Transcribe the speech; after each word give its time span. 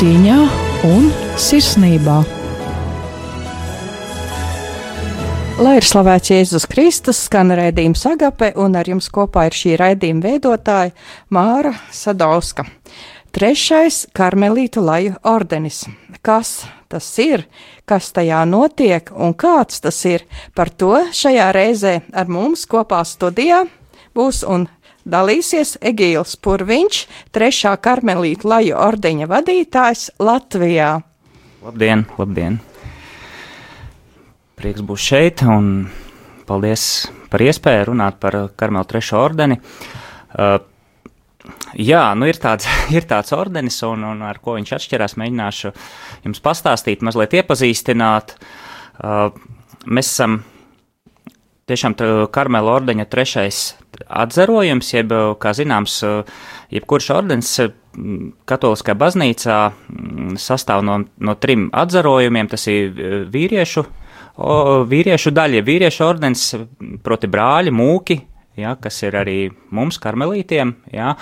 Cieņā 0.00 0.34
un 0.88 1.10
sirsnībā. 1.36 2.14
Lai 5.60 5.74
ir 5.76 5.84
slavēts 5.84 6.30
Jēzus 6.32 6.64
Kristus, 6.72 7.18
skan 7.26 7.52
raidījums 7.52 8.06
Agape, 8.08 8.48
un 8.56 8.78
ar 8.80 8.88
jums 8.88 9.10
kopā 9.12 9.42
ir 9.50 9.58
šī 9.58 9.74
raidījuma 9.76 10.24
veidotāja 10.24 10.94
Māra 11.36 11.74
Sadauska. 11.92 12.64
Trešais 13.36 14.06
karmelītu 14.16 14.80
laju 14.86 15.18
ordenis. 15.34 15.82
Kas 16.24 16.62
tas 16.88 17.10
ir, 17.20 17.44
kas 17.84 18.08
tajā 18.16 18.40
notiek 18.48 19.12
un 19.12 19.36
kāds 19.36 19.84
tas 19.84 20.00
ir? 20.08 20.24
Par 20.56 20.72
to 20.72 20.94
šajā 21.12 21.52
reizē 21.52 21.98
ar 22.16 22.32
mums 22.32 22.64
kopā 22.64 23.04
studijā 23.04 23.66
būs 24.16 24.46
un 24.48 24.64
dalīsies 25.04 25.76
Egīls 25.80 26.36
Purviņš, 26.42 27.04
trešā 27.34 27.76
karmelītu 27.82 28.50
laju 28.50 28.76
ordeņa 28.80 29.28
vadītājs 29.30 30.08
Latvijā. 30.20 30.96
Labdien, 31.64 32.06
labdien! 32.18 32.58
Prieks 34.60 34.84
būt 34.84 35.00
šeit 35.00 35.44
un 35.48 35.88
paldies 36.48 37.08
par 37.32 37.44
iespēju 37.44 37.92
runāt 37.92 38.18
par 38.20 38.36
Karmelu 38.58 38.88
trešo 38.88 39.22
ordeni. 39.22 39.60
Uh, 40.30 40.58
Jā, 41.78 42.02
nu 42.18 42.28
ir 42.28 42.38
tāds, 42.40 42.66
ir 42.96 43.06
tāds 43.08 43.32
ordenis, 43.36 43.78
un, 43.86 44.04
un 44.06 44.24
ar 44.26 44.40
ko 44.42 44.56
viņš 44.58 44.74
atšķirās, 44.76 45.16
mēģināšu 45.20 45.72
jums 46.26 46.42
pastāstīt, 46.44 47.04
mazliet 47.06 47.36
iepazīstināt. 47.40 48.34
Uh, 49.00 49.30
mēs 49.86 50.10
esam 50.12 50.40
tiešām 51.70 51.96
Karmela 52.34 52.74
ordeņa 52.78 53.06
trešais 53.10 53.60
atzarojums, 54.06 54.92
jeb, 54.94 55.14
kā 55.42 55.54
zināms, 55.56 56.00
jebkurš 56.74 57.10
ordenis 57.14 57.54
katoliskā 58.48 58.94
baznīcā 58.98 59.58
sastāv 60.40 60.84
no, 60.86 61.00
no 61.18 61.34
trim 61.42 61.68
atzarojumiem, 61.74 62.50
tas 62.52 62.66
ir 62.70 62.92
vīriešu, 63.32 63.84
o, 64.38 64.56
vīriešu 64.90 65.32
daļa, 65.34 65.64
vīriešu 65.66 66.06
ordenis, 66.06 66.44
proti 67.04 67.30
brāļi, 67.30 67.74
mūki, 67.74 68.20
ja, 68.58 68.74
kas 68.80 68.98
ir 69.06 69.14
arī 69.18 69.36
mums, 69.74 69.98
karmelītiem, 70.02 70.72
ja, 70.94 71.14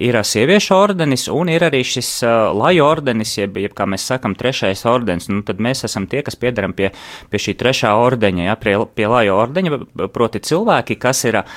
ir 0.00 0.18
sieviešu 0.24 0.74
ordenis 0.76 1.26
un 1.32 1.48
ir 1.52 1.64
arī 1.66 1.80
šis 1.86 2.10
uh, 2.26 2.50
laju 2.54 2.84
ordenis, 2.86 3.32
jeb, 3.38 3.56
jeb, 3.60 3.72
kā 3.76 3.86
mēs 3.88 4.04
sakam, 4.10 4.34
trešais 4.38 4.84
ordenis. 4.88 5.30
Nu, 5.32 5.40
tad 5.46 5.62
mēs 5.64 5.84
esam 5.88 6.06
tie, 6.10 6.20
kas 6.26 6.36
piedaram 6.40 6.74
pie, 6.76 6.90
pie 7.32 7.40
šī 7.40 7.56
trešā 7.60 7.94
ordeņa, 8.00 8.44
ja, 8.50 8.56
pie, 8.60 8.76
pie 8.96 9.08
laju 9.10 9.38
ordeņa, 9.40 9.80
proti 10.14 10.42
cilvēki, 10.44 10.98
kas 11.00 11.24
ir 11.30 11.40
uh, 11.40 11.48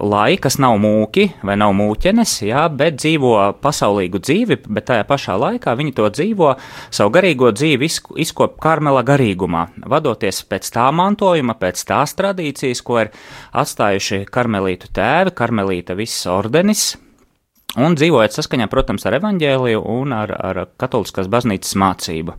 lai, 0.00 0.36
kas 0.40 0.58
nav 0.62 0.78
mūki 0.82 1.28
vai 1.44 1.58
nav 1.60 1.74
mūķenes, 1.76 2.38
ja, 2.48 2.64
bet 2.72 3.00
dzīvo 3.02 3.34
pasaulīgu 3.62 4.22
dzīvi, 4.22 4.60
bet 4.72 4.88
tajā 4.90 5.06
pašā 5.08 5.36
laikā 5.40 5.76
viņi 5.78 5.96
to 6.00 6.08
dzīvo 6.16 6.54
savu 6.88 7.12
garīgo 7.14 7.52
dzīvi 7.52 7.90
izkop 8.24 8.58
karmela 8.62 9.04
garīgumā, 9.06 9.66
vadoties 9.88 10.42
pēc 10.48 10.72
tā 10.74 10.88
mantojuma, 10.96 11.58
pēc 11.60 11.84
tās 11.88 12.16
tradīcijas, 12.18 12.82
ko 12.86 13.02
ir 13.04 13.12
atstājuši 13.58 14.24
karmelī 14.32 14.61
karmelītu 14.62 14.92
tēvi, 14.94 15.32
karmelīta 15.34 15.96
viss 15.98 16.26
ordenis, 16.30 16.96
un 17.76 17.96
dzīvojot 17.96 18.36
saskaņā, 18.36 18.68
protams, 18.70 19.04
ar 19.06 19.18
evaņģēliju 19.18 19.82
un 19.82 20.12
ar, 20.14 20.30
ar 20.30 20.66
katoliskās 20.78 21.28
baznīcas 21.28 21.74
mācību. 21.74 22.36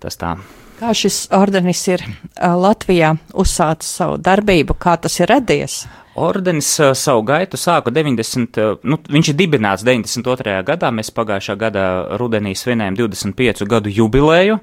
Tas 0.00 0.16
tā. 0.16 0.38
Kā 0.80 0.94
šis 0.96 1.26
ordenis 1.36 1.82
ir 1.92 2.00
Latvijā 2.40 3.12
uzsācis 3.36 3.98
savu 3.98 4.16
darbību, 4.16 4.78
kā 4.80 4.96
tas 4.96 5.18
ir 5.20 5.28
radies? 5.28 5.82
Ordenis 6.16 6.70
savu 6.96 7.20
gaitu 7.28 7.60
sāka 7.60 7.92
90, 7.92 8.80
nu, 8.88 8.96
viņš 9.04 9.30
ir 9.30 9.36
dibināts 9.36 9.84
92. 9.84 10.56
gadā, 10.64 10.88
mēs 10.90 11.12
pagājušā 11.12 11.58
gada 11.60 11.84
rudenī 12.20 12.54
svinējām 12.56 12.96
25 12.96 13.68
gadu 13.68 13.92
jubilēju, 13.92 14.56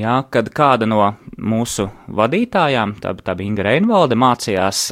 jā, 0.00 0.16
kad 0.32 0.48
kāda 0.56 0.88
no 0.88 1.12
mūsu 1.36 1.90
vadītājām, 2.08 2.96
tā, 3.04 3.14
tā 3.20 3.36
bija 3.36 3.52
Inga 3.52 3.68
Reinvalde, 3.68 4.18
mācījās 4.18 4.88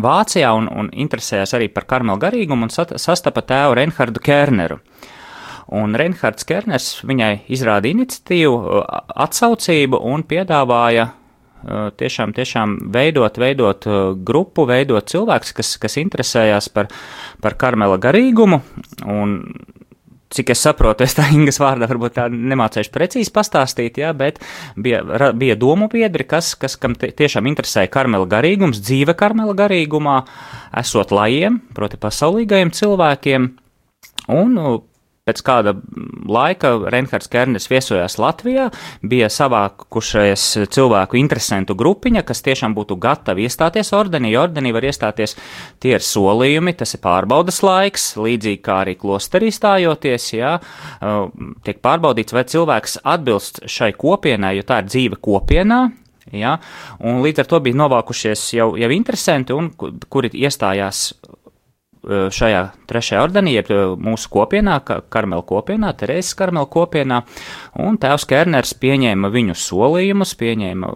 Vācijā 0.00 0.52
un, 0.56 0.68
un 0.72 0.88
interesējās 1.04 1.52
arī 1.58 1.68
par 1.72 1.84
karmelu 1.90 2.20
garīgumu 2.20 2.68
un 2.68 2.72
sastapa 2.72 3.42
tēvu 3.44 3.76
Reinhardu 3.76 4.22
Kerneru. 4.24 4.78
Un 5.72 5.96
Reinhards 5.96 6.46
Kerners 6.48 6.88
viņai 7.06 7.44
izrāda 7.52 7.88
iniciatīvu, 7.88 8.56
atsaucību 9.24 10.00
un 10.08 10.24
piedāvāja 10.28 11.10
tiešām, 12.00 12.32
tiešām 12.36 12.76
veidot, 12.92 13.38
veidot 13.38 13.86
grupu, 14.26 14.66
veidot 14.68 15.06
cilvēkus, 15.08 15.54
kas, 15.56 15.76
kas 15.80 15.98
interesējās 16.02 16.68
par, 16.74 16.90
par 17.42 17.56
karmela 17.60 18.00
garīgumu. 18.02 18.60
Un 19.06 19.38
cik 20.34 20.52
es 20.54 20.62
saprotu, 20.64 21.06
es 21.06 21.16
tā 21.16 21.26
Ingas 21.34 21.60
vārdā 21.62 21.88
varbūt 21.90 22.16
tā 22.18 22.28
nemācēšu 22.32 22.92
precīzi 22.94 23.32
pastāstīt, 23.34 24.00
jā, 24.02 24.12
bet 24.16 24.40
bija, 24.76 25.02
bija 25.38 25.56
domu 25.60 25.88
biedri, 25.92 26.26
kas, 26.28 26.54
kas 26.58 26.78
kam 26.80 26.96
tiešām 26.98 27.48
interesēja 27.50 27.90
karmela 27.92 28.28
garīgums, 28.30 28.82
dzīve 28.84 29.16
karmela 29.18 29.56
garīgumā, 29.58 30.22
esot 30.82 31.12
lajiem, 31.14 31.60
proti 31.76 32.00
pasaulīgajiem 32.00 32.72
cilvēkiem, 32.76 33.52
un 34.32 34.56
Pēc 35.22 35.38
kāda 35.46 35.70
laika 36.26 36.72
Reinhards 36.90 37.28
Kerners 37.30 37.68
viesojās 37.70 38.16
Latvijā, 38.18 38.64
bija 39.06 39.28
savākušies 39.30 40.46
cilvēku 40.74 41.14
interesantu 41.20 41.76
grupiņa, 41.78 42.24
kas 42.26 42.42
tiešām 42.42 42.74
būtu 42.74 42.96
gatavi 42.98 43.46
iestāties 43.46 43.92
ordenī. 43.94 44.32
Ordenī 44.34 44.72
var 44.74 44.82
iestāties 44.88 45.36
tie 45.78 45.92
ir 45.94 46.02
solījumi, 46.02 46.74
tas 46.74 46.96
ir 46.98 47.02
pārbaudas 47.06 47.62
laiks, 47.62 48.08
līdzīgi 48.18 48.58
kā 48.66 48.80
arī 48.82 48.96
klosterī 48.98 49.52
stājoties, 49.54 50.26
jā, 50.40 50.56
tiek 51.62 51.78
pārbaudīts, 51.86 52.34
vai 52.34 52.42
cilvēks 52.56 52.98
atbilst 53.14 53.62
šai 53.70 53.92
kopienai, 53.94 54.56
jo 54.58 54.66
tā 54.66 54.82
ir 54.82 54.90
dzīve 54.90 55.22
kopienā, 55.22 55.84
Ja? 56.32 56.52
Un 57.02 57.18
līdz 57.20 57.42
ar 57.42 57.48
to 57.50 57.58
bija 57.60 57.76
novākušies 57.76 58.44
jau, 58.54 58.68
jau 58.78 58.90
interesanti, 58.94 59.52
un 59.52 59.72
kuri 59.74 60.30
iestājās 60.30 61.08
šajā 62.02 62.62
trešajā 62.90 63.20
ordenī, 63.22 63.56
jeb 63.58 63.70
eh, 63.70 63.82
mūsu 63.94 64.30
kopienā, 64.32 64.80
Karmela 65.12 65.44
kopienā, 65.46 65.92
Terēzes 65.98 66.34
Karmela 66.38 66.66
kopienā, 66.70 67.22
un 67.82 67.98
tēvs 68.00 68.26
Kerners 68.30 68.74
pieņēma 68.82 69.30
viņu 69.32 69.56
solījumus, 69.58 70.34
pieņēma 70.40 70.92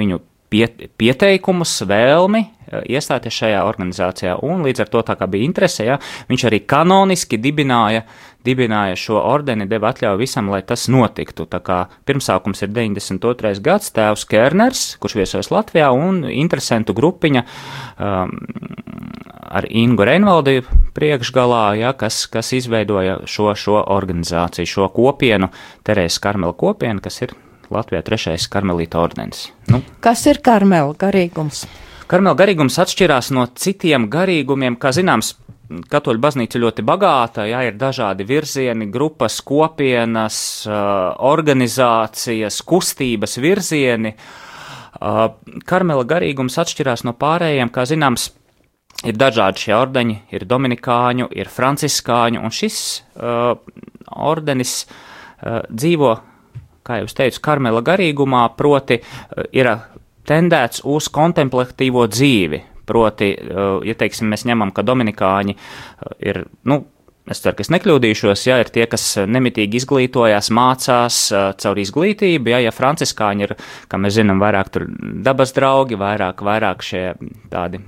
viņu 0.00 0.20
pieteikumus, 0.54 1.72
vēlmi 1.90 2.44
eh, 2.44 2.84
iestāties 2.94 3.40
šajā 3.42 3.64
organizācijā, 3.66 4.36
un 4.46 4.62
līdz 4.66 4.84
ar 4.84 4.92
to 4.92 5.02
tā 5.10 5.18
kā 5.18 5.28
bija 5.30 5.48
interese, 5.48 5.88
ja, 5.88 5.98
viņš 6.30 6.46
arī 6.50 6.62
kanoniski 6.70 7.40
dibināja 7.42 8.06
dibināja 8.44 8.96
šo 8.98 9.18
ordeni, 9.20 9.66
deva 9.70 9.92
atļauju 9.92 10.20
visam, 10.20 10.50
lai 10.52 10.62
tas 10.66 10.86
notiktu. 10.92 11.46
Tā 11.50 11.60
kā 11.64 11.78
pirmsākums 12.08 12.64
ir 12.64 12.72
92. 12.74 13.54
gads, 13.64 13.92
tēvs 13.94 14.26
Kerners, 14.30 14.84
kurš 15.02 15.18
viesojas 15.20 15.50
Latvijā, 15.54 15.90
un 15.92 16.24
interesantu 16.28 16.96
grupiņa 16.96 17.44
um, 17.44 18.34
ar 19.54 19.68
Ingu 19.70 20.06
Reinvaldi 20.06 20.60
priekšgalā, 20.96 21.64
ja, 21.80 21.94
kas, 21.98 22.24
kas 22.30 22.52
izveidoja 22.56 23.20
šo, 23.30 23.52
šo 23.58 23.80
organizāciju, 23.94 24.68
šo 24.68 24.90
kopienu, 24.94 25.50
Terēzes 25.86 26.20
Karmela 26.22 26.56
kopienu, 26.58 27.02
kas 27.04 27.22
ir 27.22 27.34
Latvijā 27.72 28.02
trešais 28.04 28.46
karmelīta 28.52 29.00
ordenis. 29.00 29.48
Nu. 29.72 29.80
Kas 30.04 30.26
ir 30.28 30.40
karmela 30.44 30.94
garīgums? 30.98 31.64
Karmela 32.10 32.36
garīgums 32.38 32.76
atšķirās 32.82 33.30
no 33.34 33.46
citiem 33.56 34.08
garīgumiem, 34.12 34.76
kā 34.80 34.92
zināms, 34.94 35.34
Katoļu 35.64 36.20
baznīca 36.20 36.60
ļoti 36.60 36.82
bagāta, 36.84 37.46
jā, 37.48 37.62
ir 37.64 37.76
dažādi 37.80 38.26
virzieni, 38.28 38.90
grupas, 38.92 39.38
kopienas, 39.40 40.36
organizācijas, 41.24 42.58
kustības 42.68 43.38
virzieni. 43.40 44.12
Karmela 45.64 46.04
garīgums 46.04 46.58
atšķirās 46.60 47.06
no 47.08 47.14
pārējiem, 47.16 47.72
kā 47.72 47.86
zināms, 47.88 48.28
ir 49.08 49.16
dažādi 49.16 49.64
šie 49.64 49.72
ordeņi, 49.78 50.18
ir 50.36 50.44
dominikāņu, 50.52 51.30
ir 51.32 51.48
franciskāņu, 51.48 52.44
un 52.44 52.52
šis 52.52 52.78
ordenis 54.12 54.76
dzīvo, 55.72 56.12
kā 56.84 57.00
jau 57.00 57.08
teicu, 57.24 57.40
karmela 57.40 57.80
garīgumā, 57.84 58.44
proti 58.56 59.00
ir 59.56 59.72
tendēts 60.28 60.84
uz 60.84 61.08
kontemplatīvo 61.12 62.04
dzīvi, 62.12 62.62
Proti, 62.86 63.30
eh, 63.32 63.62
ja 63.88 63.94
teiksim, 63.98 64.28
mēs 64.32 64.44
ņemam, 64.48 64.74
ka 64.74 64.84
dominikāņi 64.86 65.56
eh, 65.56 66.12
ir, 66.30 66.42
nu, 66.68 66.82
es 67.30 67.40
ceru, 67.40 67.56
ka 67.56 67.64
es 67.64 67.72
nekļūdīšos, 67.72 68.44
ja 68.48 68.58
ir 68.60 68.70
tie, 68.74 68.84
kas 68.90 69.06
nemitīgi 69.24 69.80
izglītojās, 69.80 70.52
mācās 70.54 71.20
eh, 71.32 71.48
caur 71.64 71.80
izglītību, 71.80 72.52
ja, 72.52 72.60
ja 72.66 72.74
franciskāņi 72.74 73.48
ir, 73.48 73.56
kā 73.88 74.00
mēs 74.00 74.18
zinām, 74.18 74.42
vairāk 74.42 74.72
tur 74.74 74.88
dabas 75.24 75.56
draugi, 75.56 76.00
vairāk, 76.00 76.44
vairāk 76.44 76.84
šie 76.84 77.04
tādi 77.52 77.80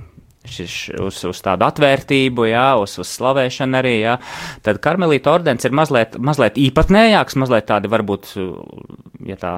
šis, 0.46 0.74
uz, 1.02 1.20
uz 1.26 1.42
tādu 1.42 1.66
atvērtību, 1.66 2.46
jā, 2.48 2.66
uz, 2.80 2.96
uz 3.02 3.10
slavēšanu 3.18 3.80
arī, 3.80 3.96
jā, 4.04 4.16
tad 4.64 4.80
karmelīta 4.84 5.32
ordens 5.34 5.66
ir 5.66 5.74
mazliet, 5.76 6.16
mazliet 6.22 6.56
īpatnējāks, 6.62 7.38
mazliet 7.42 7.66
tādi 7.68 7.90
varbūt, 7.92 8.30
ja 9.26 9.38
tā 9.40 9.56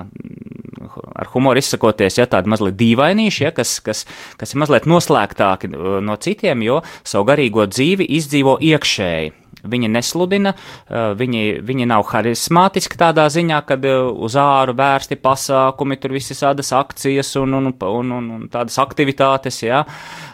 ar 1.15 1.33
humoru 1.33 1.63
izsakoties, 1.63 2.21
ja 2.21 2.29
tādi 2.31 2.53
mazliet 2.53 2.79
dīvainīši, 2.81 3.45
ja, 3.47 3.53
kas, 3.57 3.79
kas, 3.85 4.05
kas 4.41 4.55
ir 4.55 4.63
mazliet 4.65 4.89
noslēgtāki 4.91 5.73
uh, 5.73 5.99
no 6.05 6.17
citiem, 6.21 6.65
jo 6.67 6.81
savu 7.03 7.29
garīgo 7.33 7.69
dzīvi 7.71 8.09
izdzīvo 8.19 8.59
iekšēji. 8.71 9.37
Viņi 9.67 9.89
nesludina, 9.91 10.53
viņi, 11.19 11.43
viņi 11.67 11.87
nav 11.91 12.05
harizmātiski 12.13 12.99
tādā 13.01 13.25
ziņā, 13.33 13.59
kad 13.67 13.83
uz 13.89 14.37
āru 14.39 14.75
vērsti 14.79 15.19
pasākumi, 15.19 15.99
tur 15.99 16.15
visas 16.15 16.45
tādas 16.45 16.71
akcijas 16.77 17.33
un, 17.41 17.57
un, 17.59 17.73
un, 17.73 18.13
un, 18.21 18.29
un 18.37 18.45
tādas 18.53 18.79
aktivitātes, 18.79 19.59
jā. 19.67 19.83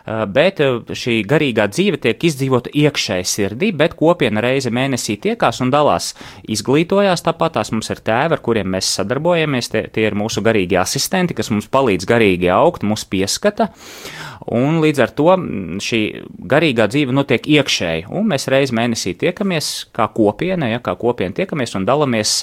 Bet 0.04 0.60
šī 0.92 1.22
garīgā 1.24 1.64
dzīve 1.72 1.96
tiek 2.04 2.26
izdzīvota 2.28 2.68
iekšēji 2.76 3.28
sirdī, 3.28 3.70
bet 3.72 3.94
kopiena 3.96 4.42
reize 4.44 4.68
mēnesī 4.74 5.16
tiekās 5.24 5.62
un 5.64 5.70
dalās, 5.72 6.10
izglītojās 6.44 7.24
tāpat, 7.24 7.54
tās 7.56 7.72
mums 7.72 7.88
ir 7.88 8.02
tēvi, 8.04 8.36
ar 8.36 8.42
kuriem 8.44 8.68
mēs 8.74 8.90
sadarbojamies, 8.98 9.72
tie, 9.72 9.86
tie 9.94 10.04
ir 10.10 10.18
mūsu 10.20 10.44
garīgie 10.44 10.76
asistenti, 10.82 11.36
kas 11.38 11.48
mums 11.54 11.70
palīdz 11.72 12.04
garīgi 12.10 12.52
augt, 12.52 12.84
mūs 12.84 13.06
pieskata. 13.08 13.70
Un 14.52 14.82
līdz 14.84 15.00
ar 15.00 15.16
to 15.16 15.38
šī 15.80 16.02
garīgā 16.52 16.90
dzīve 16.92 17.16
notiek 17.16 17.48
iekšēji, 17.56 18.04
un 18.12 18.28
mēs 18.28 18.44
reiz 18.52 18.74
mēnesī 18.76 19.14
tiekamies 19.16 19.72
kā 19.96 20.10
kopiena, 20.12 20.68
ja 20.68 20.84
kā 20.84 20.98
kopiena 21.00 21.32
tiekamies 21.32 21.78
un 21.80 21.88
dalāmies 21.88 22.42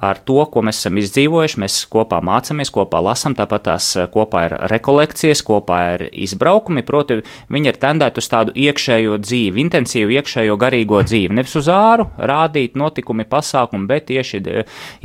ar 0.00 0.18
to, 0.26 0.40
ko 0.50 0.62
mēs 0.64 0.80
esam 0.82 0.98
izdzīvojuši. 1.00 1.60
Mēs 1.62 1.78
kopā 1.90 2.20
mācāmies, 2.24 2.72
kopā 2.74 3.00
lasām, 3.04 3.36
tāpat 3.38 3.66
tās 3.68 3.90
kopā 4.14 4.46
ir 4.48 4.56
rekolekcijas, 4.72 5.42
kopā 5.46 5.80
ir 5.94 6.06
izbraukumi. 6.26 6.84
Proti, 6.94 7.20
viņi 7.50 7.72
ir 7.72 7.78
tendēti 7.82 8.22
uz 8.22 8.30
tādu 8.30 8.54
iekšējo 8.54 9.18
dzīvi, 9.24 9.62
intensīvu 9.64 10.14
iekšējo 10.14 10.58
garīgo 10.62 11.02
dzīvi. 11.02 11.34
Nevis 11.34 11.56
uz 11.58 11.70
āru 11.72 12.06
rādīt 12.18 12.78
notikumi, 12.78 13.26
pasākumi, 13.26 13.88
bet 13.90 14.06
tieši 14.12 14.44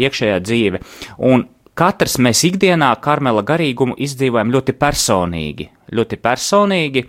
iekšējā 0.06 0.44
dzīve. 0.46 0.84
Un 1.26 1.48
katrs 1.80 2.20
mēs 2.22 2.44
ikdienā 2.46 2.92
karmela 3.02 3.42
garīgumu 3.48 3.98
izdzīvojam 4.06 4.54
ļoti 4.54 4.76
personīgi. 4.78 5.70
Ļoti 5.98 6.20
personīgi. 6.22 7.06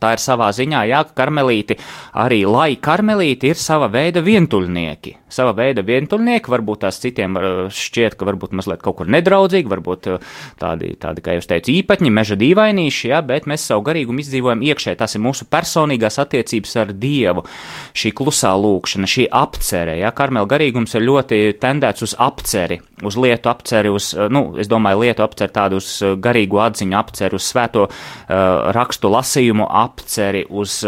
Tā 0.00 0.14
ir 0.16 0.22
savā 0.22 0.48
ziņā, 0.56 0.80
jā, 0.90 1.02
ka 1.06 1.22
karmelīti 1.22 1.76
arī, 2.18 2.40
lai 2.50 2.72
karmelīti 2.82 3.52
ir 3.52 3.60
sava 3.60 3.90
veida 3.92 4.24
vientuļnieki 4.24 5.18
sava 5.34 5.54
veida 5.56 5.82
vientuļnieki, 5.86 6.50
varbūt 6.52 6.84
tās 6.84 7.00
citiem 7.02 7.36
šķiet, 7.74 8.16
ka 8.18 8.28
varbūt 8.28 8.54
mazliet 8.56 8.82
kaut 8.84 9.00
kur 9.00 9.10
nedraudzīgi, 9.10 9.70
varbūt 9.70 10.08
tādi, 10.60 10.94
tādi 11.00 11.24
kā 11.24 11.36
jau 11.36 11.44
teicu, 11.54 11.72
īpatņi, 11.74 12.12
meža 12.14 12.38
dīvainīši, 12.40 13.10
ja, 13.10 13.20
bet 13.26 13.48
mēs 13.50 13.66
savu 13.70 13.84
garīgumu 13.88 14.22
izdzīvojam 14.22 14.62
iekšē. 14.70 14.96
Tas 15.00 15.16
ir 15.16 15.24
mūsu 15.24 15.48
personīgās 15.50 16.20
attiecības 16.22 16.76
ar 16.82 16.92
Dievu, 17.04 17.44
šī 17.96 18.14
klusā 18.16 18.54
lūkšana, 18.60 19.10
šī 19.10 19.28
apcere. 19.34 19.98
Ja, 20.00 20.12
Karmela 20.14 20.48
garīgums 20.50 20.94
ir 20.94 21.06
ļoti 21.08 21.40
tendēts 21.62 22.06
uz 22.06 22.16
apceri, 22.22 22.80
uz 23.04 23.18
lietu 23.18 23.50
apceri, 23.50 23.90
uz, 23.92 24.12
nu, 24.32 24.46
es 24.60 24.70
domāju, 24.70 25.02
lietu 25.04 25.24
apceri 25.26 25.54
tādu 25.54 25.80
uz 25.82 25.90
garīgu 26.22 26.62
atziņu 26.62 26.98
apceri, 26.98 27.40
uz 27.40 27.48
svēto 27.50 27.88
uh, 27.88 28.36
rakstu 28.76 29.10
lasījumu 29.12 29.66
apceri, 29.74 30.44
uz 30.50 30.82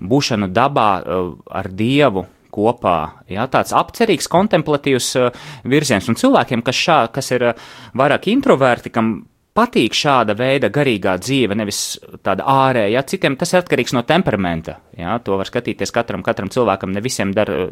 būšanu 0.00 0.50
dabā 0.54 0.90
uh, 1.00 1.30
ar 1.50 1.70
Dievu 1.72 2.26
kopā. 2.56 2.98
Jā, 3.30 3.46
tāds 3.52 3.74
apcerīgs, 3.76 4.30
kontemplatīvs 4.32 5.08
uh, 5.20 5.46
virziens. 5.68 6.08
Un 6.08 6.18
cilvēkiem, 6.20 6.64
kas, 6.66 6.82
šā, 6.86 7.00
kas 7.14 7.32
ir 7.36 7.50
vairāk 7.96 8.30
introverti, 8.32 8.92
kam 8.94 9.16
patīk 9.56 9.96
šāda 9.96 10.36
veida 10.36 10.68
garīgā 10.72 11.16
dzīve, 11.22 11.56
nevis 11.58 11.80
tāda 12.26 12.44
ārēja. 12.46 13.04
Citiem 13.08 13.38
tas 13.40 13.54
ir 13.54 13.62
atkarīgs 13.62 13.94
no 13.96 14.02
temperamenta. 14.06 14.78
Jā, 14.96 15.16
to 15.24 15.38
var 15.40 15.48
skatīties 15.48 15.92
katram, 15.94 16.24
katram 16.26 16.50
cilvēkam, 16.52 16.92
ne 16.94 17.02
visiem 17.04 17.32
dar 17.36 17.50
uh, 17.52 17.66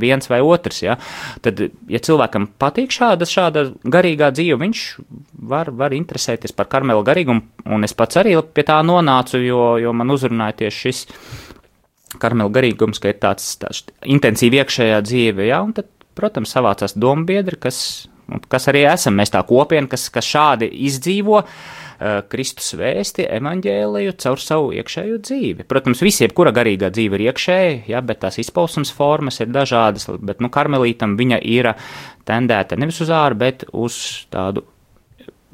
viens 0.00 0.30
vai 0.32 0.40
otrs. 0.44 0.82
Jā. 0.84 0.98
Tad, 1.44 1.62
ja 1.92 2.02
cilvēkam 2.08 2.48
patīk 2.60 2.94
šāda, 2.94 3.28
šāda 3.28 3.66
garīgā 3.84 4.32
dzīve, 4.36 4.58
viņš 4.64 4.84
var, 5.52 5.72
var 5.76 5.96
interesēties 5.96 6.56
par 6.56 6.70
karmela 6.72 7.04
garīgumu, 7.06 7.44
un 7.72 7.86
es 7.86 7.96
pats 7.96 8.20
arī 8.22 8.36
pie 8.56 8.66
tā 8.66 8.80
nonācu, 8.86 9.40
jo, 9.44 9.62
jo 9.82 9.92
man 9.96 10.12
uzrunāja 10.14 10.62
tieši 10.64 10.82
šis 10.86 11.04
karmela 12.22 12.52
garīgums, 12.52 13.00
ka 13.02 13.12
ir 13.12 13.20
tāds, 13.22 13.48
tāds 13.60 13.84
intensīvi 14.04 14.60
iekšējā 14.62 15.00
dzīve, 15.04 15.48
jā, 15.50 15.60
un 15.64 15.74
tad, 15.76 15.90
protams, 16.16 16.52
savācās 16.54 16.96
dombiedri, 16.96 17.58
kas, 17.60 17.78
kas 18.50 18.68
arī 18.72 18.84
esam, 18.90 19.16
mēs 19.18 19.32
tā 19.34 19.42
kopiena, 19.46 19.88
kas, 19.90 20.08
kas 20.12 20.26
šādi 20.26 20.68
izdzīvo 20.88 21.38
uh, 21.40 22.20
Kristus 22.30 22.74
vēsti, 22.76 23.26
evaņģēliju 23.38 24.14
caur 24.22 24.42
savu 24.42 24.72
iekšējo 24.76 25.20
dzīvi. 25.24 25.66
Protams, 25.68 26.02
visiem, 26.04 26.32
kura 26.36 26.52
garīgā 26.56 26.90
dzīve 26.92 27.18
ir 27.18 27.26
iekšēja, 27.30 27.76
jā, 27.92 28.02
bet 28.04 28.20
tās 28.24 28.40
izpausmes 28.42 28.92
formas 28.94 29.40
ir 29.40 29.52
dažādas, 29.54 30.08
bet, 30.20 30.42
nu, 30.44 30.50
karmelītam 30.52 31.16
viņa 31.18 31.40
ir 31.46 31.72
tendēta 32.28 32.78
nevis 32.80 33.00
uz 33.04 33.12
āru, 33.14 33.38
bet 33.40 33.64
uz 33.72 33.98
tādu 34.34 34.66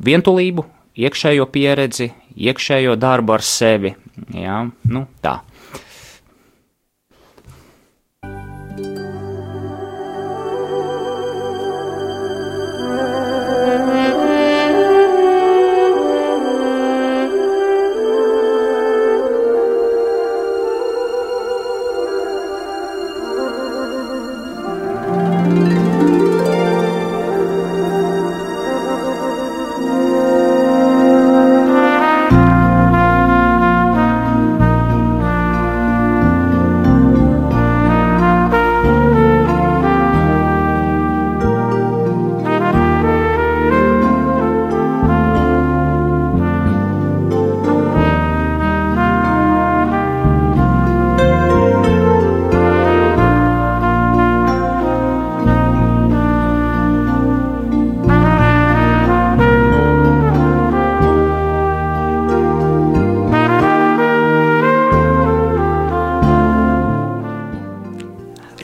vientulību, 0.03 0.67
iekšējo 0.99 1.47
pieredzi, 1.53 2.11
iekšējo 2.37 2.97
darbu 3.01 3.37
ar 3.37 3.47
sevi, 3.47 3.95
jā, 4.35 4.65
nu, 4.91 5.07
tā. 5.25 5.39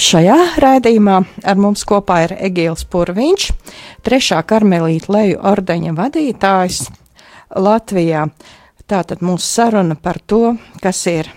Šajā 0.08 0.36
raidījumā 0.62 1.14
ar 1.50 1.58
mums 1.60 1.82
kopā 1.84 2.22
ir 2.24 2.32
Egīls 2.46 2.86
Purviņš, 2.88 3.48
trešā 4.06 4.38
karmelīta 4.48 5.12
leju 5.12 5.40
ordeņa 5.50 5.92
vadītājs 5.98 6.78
Latvijā. 7.66 8.22
Tātad 8.88 9.20
mūsu 9.20 9.44
saruna 9.44 9.98
par 10.00 10.22
to, 10.24 10.54
kas 10.80 11.02
ir 11.12 11.28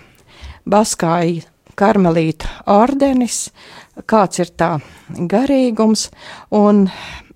Baskāja 0.64 1.44
karmelīta 1.76 2.48
ordenis, 2.72 3.50
kāds 4.08 4.40
ir 4.40 4.54
tā 4.56 4.70
garīgums, 5.34 6.06
un 6.56 6.86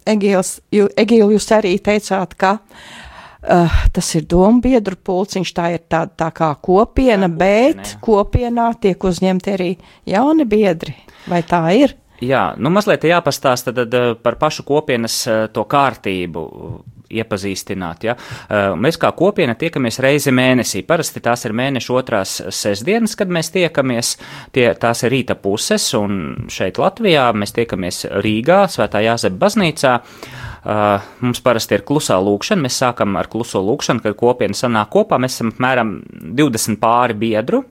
Egīls, 0.08 0.62
Egīl, 0.72 1.34
jūs 1.36 1.52
arī 1.52 1.76
teicāt, 1.84 2.32
ka 2.40 2.56
uh, 2.62 3.05
tas 3.92 4.14
ir 4.18 4.26
domu 4.28 4.60
biedru 4.64 4.96
pulciņš, 4.96 5.52
tā 5.54 5.68
ir 5.76 5.84
tā, 5.90 6.06
tā 6.08 6.30
kā 6.34 6.50
kopiena, 6.62 7.28
Jā, 7.28 7.36
bet 7.38 7.76
kopiena, 8.00 8.00
kopienā 8.08 8.66
tiek 8.80 9.04
uzņemti 9.10 9.54
arī 9.54 9.70
jauni 10.08 10.48
biedri. 10.48 10.96
Vai 11.30 11.42
tā 11.46 11.62
ir? 11.76 11.96
Jā, 12.24 12.54
nu 12.56 12.72
mazliet 12.72 13.04
jāpastāsta 13.04 13.74
tad, 13.76 13.90
tad, 13.92 14.20
par 14.24 14.38
pašu 14.40 14.64
kopienas 14.66 15.18
to 15.52 15.64
kārtību 15.68 16.44
iepazīstināt. 17.12 18.06
Ja? 18.08 18.16
Mēs 18.80 18.98
kā 18.98 19.12
kopiena 19.14 19.54
tiekamies 19.58 20.00
reizi 20.02 20.32
mēnesī. 20.34 20.82
Parasti 20.86 21.22
tās 21.22 21.44
ir 21.46 21.54
mēneša 21.56 21.94
otrās 21.94 22.34
sestdienas, 22.50 23.14
kad 23.18 23.30
mēs 23.30 23.52
tiekamies. 23.54 24.16
Tie, 24.56 24.66
tās 24.80 25.04
ir 25.06 25.14
rīta 25.14 25.36
puses, 25.38 25.86
un 25.98 26.48
šeit 26.50 26.80
Latvijā 26.82 27.28
mēs 27.36 27.54
tiekamies 27.56 28.06
Rīgā, 28.24 28.64
Svētā 28.72 29.04
Jāzepa 29.06 29.44
baznīcā. 29.46 29.96
Uh, 30.00 30.45
mums 30.66 31.42
parasti 31.44 31.76
ir 31.78 31.84
klusā 31.86 32.16
lūkšana. 32.22 32.64
Mēs 32.66 32.80
sākam 32.82 33.16
ar 33.20 33.28
kluso 33.30 33.62
lūkšanu, 33.64 34.02
kad 34.04 34.16
kopiena 34.18 34.56
sanāk 34.56 34.90
kopā. 34.94 35.20
Mēs 35.22 35.38
esam 35.38 35.52
apmēram 35.54 35.96
20 36.38 36.80
pāri 36.82 37.16
biedru. 37.18 37.62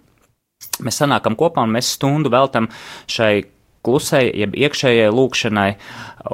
Mēs 0.85 1.01
sanākam 1.01 1.35
kopā 1.39 1.65
un 1.65 1.75
mēs 1.75 1.93
stundu 1.97 2.31
veltam 2.33 2.69
šai 3.11 3.43
klusai, 3.85 4.25
jeb 4.33 4.55
iekšējai 4.57 5.11
lūkšanai, 5.13 5.69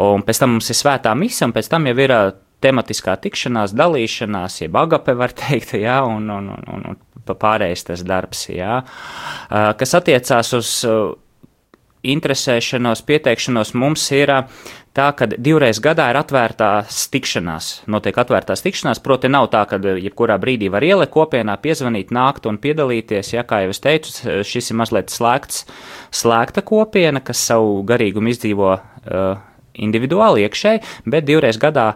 un 0.05 0.23
pēc 0.27 0.39
tam 0.39 0.55
mums 0.55 0.71
ir 0.71 0.77
svētā 0.79 1.11
mise, 1.19 1.43
un 1.43 1.53
pēc 1.55 1.67
tam 1.73 1.89
jau 1.89 1.97
ir 1.99 2.13
tematiskā 2.61 3.17
tikšanās, 3.25 3.73
dalīšanās, 3.75 4.61
jeb 4.63 4.77
agape 4.79 5.15
var 5.17 5.33
teikt, 5.35 5.75
jā, 5.81 5.99
un, 6.07 6.29
un, 6.31 6.51
un, 6.53 6.85
un 6.93 6.99
pārējais 7.31 7.85
tas 7.89 8.05
darbs, 8.07 8.45
jā, 8.53 8.81
kas 9.49 9.97
attiecās 9.97 10.53
uz 10.57 10.71
interesēšanos, 12.03 13.03
pieteikšanos 13.05 13.73
mums 13.77 14.05
ir 14.15 14.31
tā, 14.95 15.07
ka 15.17 15.27
divreiz 15.31 15.79
gadā 15.83 16.09
ir 16.11 16.19
atvērtās 16.19 17.03
tikšanās. 17.13 17.69
Notiek 17.91 18.17
atvērtās 18.23 18.63
tikšanās, 18.65 19.01
proti 19.03 19.31
nav 19.31 19.49
tā, 19.53 19.63
ka 19.69 19.79
jebkurā 19.79 20.39
brīdī 20.41 20.71
var 20.73 20.85
ielikt 20.85 21.13
kopienā, 21.13 21.57
piezvanīt, 21.61 22.11
nākt 22.15 22.49
un 22.49 22.59
piedalīties. 22.61 23.35
Ja, 23.35 23.45
kā 23.47 23.63
jau 23.65 23.75
es 23.75 23.83
teicu, 23.83 24.15
šis 24.47 24.73
ir 24.73 24.81
mazliet 24.81 25.13
slēgts, 25.13 25.65
slēgta 26.23 26.65
kopiena, 26.65 27.23
kas 27.23 27.45
savu 27.51 27.79
garīgumu 27.87 28.33
izdzīvo 28.33 28.73
uh, 28.73 29.47
individuāli 29.73 30.45
iekšēji, 30.47 30.83
bet 31.11 31.27
divreiz 31.27 31.59
gadā 31.61 31.91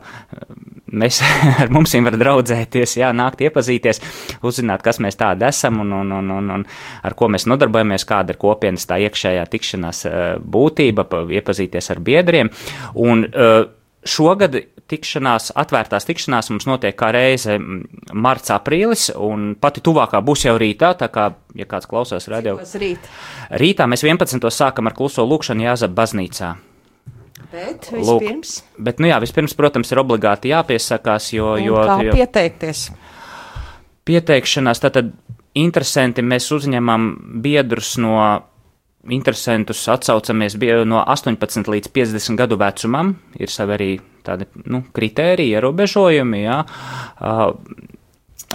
mēs 0.95 1.21
ar 1.61 1.71
mums 1.73 1.95
var 2.05 2.17
draudzēties, 2.19 2.97
jā, 3.01 3.11
nākt 3.15 3.43
iepazīties, 3.45 4.01
uzzināt, 4.45 4.83
kas 4.85 5.01
mēs 5.03 5.19
tādi 5.19 5.47
esam 5.47 5.81
un, 5.83 5.93
un, 6.01 6.13
un, 6.19 6.35
un, 6.37 6.51
un 6.59 6.67
ar 7.05 7.17
ko 7.17 7.29
mēs 7.31 7.47
nodarbojamies, 7.51 8.07
kāda 8.07 8.35
ir 8.35 8.41
kopienas 8.41 8.87
tā 8.89 8.99
iekšējā 9.05 9.47
tikšanās 9.51 10.05
eh, 10.09 10.21
būtība, 10.39 11.07
iepazīties 11.39 11.91
ar 11.95 12.03
biedriem. 12.05 12.53
Un, 13.07 13.27
eh, 13.31 13.57
Šogad 14.05 14.53
tikšanās, 14.85 15.47
atvērtās 15.57 16.05
tikšanās 16.05 16.51
mums 16.51 16.67
notiek 16.69 16.93
kā 16.93 17.07
reize 17.15 17.55
marts, 18.13 18.51
aprīlis, 18.53 19.07
un 19.17 19.55
pati 19.57 19.81
tuvākā 19.81 20.21
būs 20.21 20.45
jau 20.45 20.53
rītā, 20.61 20.91
tā 20.99 21.09
kā, 21.09 21.31
ja 21.57 21.65
kāds 21.65 21.89
klausās 21.89 22.29
radio. 22.29 22.59
Rīt? 22.61 23.09
Rītā 23.49 23.89
mēs 23.89 24.05
11. 24.05 24.45
sākam 24.53 24.85
ar 24.85 24.93
kluso 24.93 25.25
lūkšanu 25.25 25.65
Jāzab 25.65 25.97
baznīcā. 25.97 26.53
Bet 27.55 27.89
vispirms. 27.93 28.55
Lūk, 28.59 28.81
bet, 28.87 29.01
nu 29.03 29.09
jā, 29.09 29.19
vispirms, 29.23 29.55
protams, 29.57 29.91
ir 29.93 30.01
obligāti 30.01 30.51
jāpiesakās, 30.51 31.31
jo. 31.35 31.53
Un 31.55 31.63
jo 31.63 31.79
kā 31.79 31.99
jo, 32.03 32.15
pieteikties? 32.17 32.89
Pieteikšanās, 34.05 34.83
tātad 34.83 35.13
interesanti, 35.57 36.25
mēs 36.25 36.51
uzņemam 36.53 37.07
biedrus 37.43 37.95
no 38.03 38.19
interesantus 39.09 39.83
atsaucamies 39.91 40.57
no 40.85 41.03
18 41.03 41.69
līdz 41.69 41.91
50 41.93 42.39
gadu 42.39 42.57
vecumam. 42.57 43.15
Ir 43.37 43.51
savi 43.53 43.75
arī 43.77 43.89
tādi 44.25 44.47
nu, 44.65 44.83
kritēriji, 44.93 45.53
ierobežojumi. 45.55 46.41
Jā. 46.41 46.63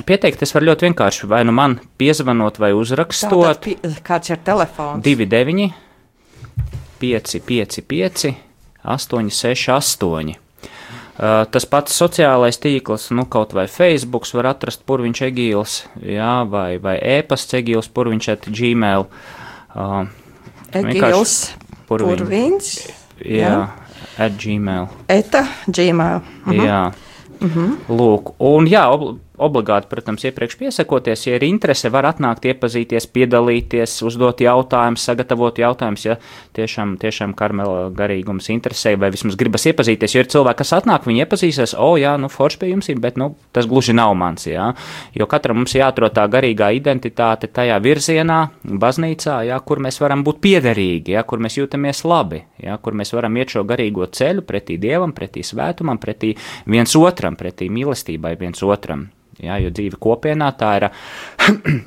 Pieteikties 0.07 0.55
var 0.55 0.67
ļoti 0.67 0.89
vienkārši. 0.89 1.29
Vai 1.31 1.45
nu 1.47 1.55
man 1.55 1.79
piezvanot, 2.01 2.59
vai 2.59 2.73
uzrakstot. 2.75 3.63
Tātad, 3.63 4.01
kāds 4.07 4.33
ir 4.33 4.43
telefons? 4.47 5.05
29, 5.07 5.71
5, 7.01 7.41
5, 7.47 7.83
5. 7.95 8.50
868. 8.85 10.37
Uh, 11.21 11.45
tas 11.53 11.67
pats 11.69 11.93
sociālais 12.01 12.57
tīkls, 12.57 13.11
nu, 13.13 13.27
kaut 13.29 13.53
vai 13.53 13.67
Facebook, 13.69 14.25
var 14.39 14.55
atrast 14.55 14.87
purviņš 14.89 15.21
egīls, 15.27 15.75
jā, 16.01 16.31
vai, 16.49 16.79
vai 16.81 16.95
e-pasts 17.19 17.59
egīls, 17.59 17.91
purviņš 17.93 18.29
at 18.33 18.49
gmail. 18.49 19.05
Uh, 19.75 20.07
egīls, 20.73 21.35
purviņš. 21.91 22.23
purviņš 22.23 22.71
jā, 23.21 23.51
jā, 23.53 23.61
at 24.17 24.39
gmail. 24.41 24.89
Eta 25.13 25.45
gmail. 25.69 26.25
Mhm. 26.47 26.65
Jā. 26.65 26.81
Mhm. 27.41 27.77
Lūk, 28.01 28.35
un 28.41 28.69
jā, 28.69 28.87
obligāti, 29.41 29.89
protams, 29.91 30.25
iepriekš 30.29 30.57
piesakoties, 30.61 31.27
ja 31.27 31.39
ir 31.39 31.47
interese, 31.49 31.91
var 31.93 32.09
atnākt, 32.11 32.47
iepazīties, 32.51 33.09
piedalīties, 33.15 33.97
uzdot 34.07 34.43
jautājumus, 34.45 35.05
sagatavot 35.09 35.59
jautājumus, 35.61 36.07
ja 36.07 36.17
tiešām, 36.57 36.97
tiešām 37.01 37.35
karmela 37.39 37.89
garīgums 37.97 38.51
interesē, 38.53 38.95
vai 39.01 39.13
vismaz 39.15 39.39
gribas 39.41 39.67
iepazīties, 39.71 40.17
jo 40.17 40.25
ir 40.25 40.31
cilvēki, 40.33 40.61
kas 40.63 40.75
atnāk, 40.81 41.09
viņi 41.09 41.25
iepazīsies, 41.25 41.75
o, 41.81 41.95
jā, 42.01 42.17
nu, 42.21 42.31
forši 42.33 42.61
pie 42.61 42.73
jums 42.73 42.91
ir, 42.93 43.01
bet, 43.03 43.19
nu, 43.21 43.33
tas 43.57 43.69
gluži 43.71 43.97
nav 43.97 44.15
mans, 44.19 44.47
jā, 44.51 44.71
jo 45.17 45.29
katram 45.31 45.61
mums 45.63 45.77
jāatrod 45.77 46.15
tā 46.17 46.27
garīgā 46.31 46.73
identitāte 46.77 47.51
tajā 47.51 47.79
virzienā, 47.83 48.41
baznīcā, 48.65 49.41
jā, 49.49 49.61
kur 49.65 49.83
mēs 49.83 50.01
varam 50.03 50.25
būt 50.27 50.43
piederīgi, 50.45 51.17
jā, 51.17 51.25
kur 51.27 51.43
mēs 51.43 51.59
jūtamies 51.61 52.05
labi, 52.09 52.45
jā, 52.63 52.77
kur 52.83 52.99
mēs 52.99 53.15
varam 53.17 53.39
iet 53.41 53.55
šo 53.55 53.65
garīgo 53.69 54.09
ceļu 54.11 54.45
pretī 54.47 54.79
Dievam, 54.81 55.15
pretī 55.17 55.45
svētumam, 55.47 56.01
pretī 56.03 56.35
viens 56.71 56.97
otram, 56.99 57.39
pretī 57.41 57.71
mīlestībai 57.73 58.37
viens 58.41 58.63
otram. 58.67 59.09
Jā, 59.45 59.57
jo 59.65 59.73
dzīve 59.75 60.01
kopienā 60.01 60.53
tā 60.61 60.75
ir. 60.81 60.91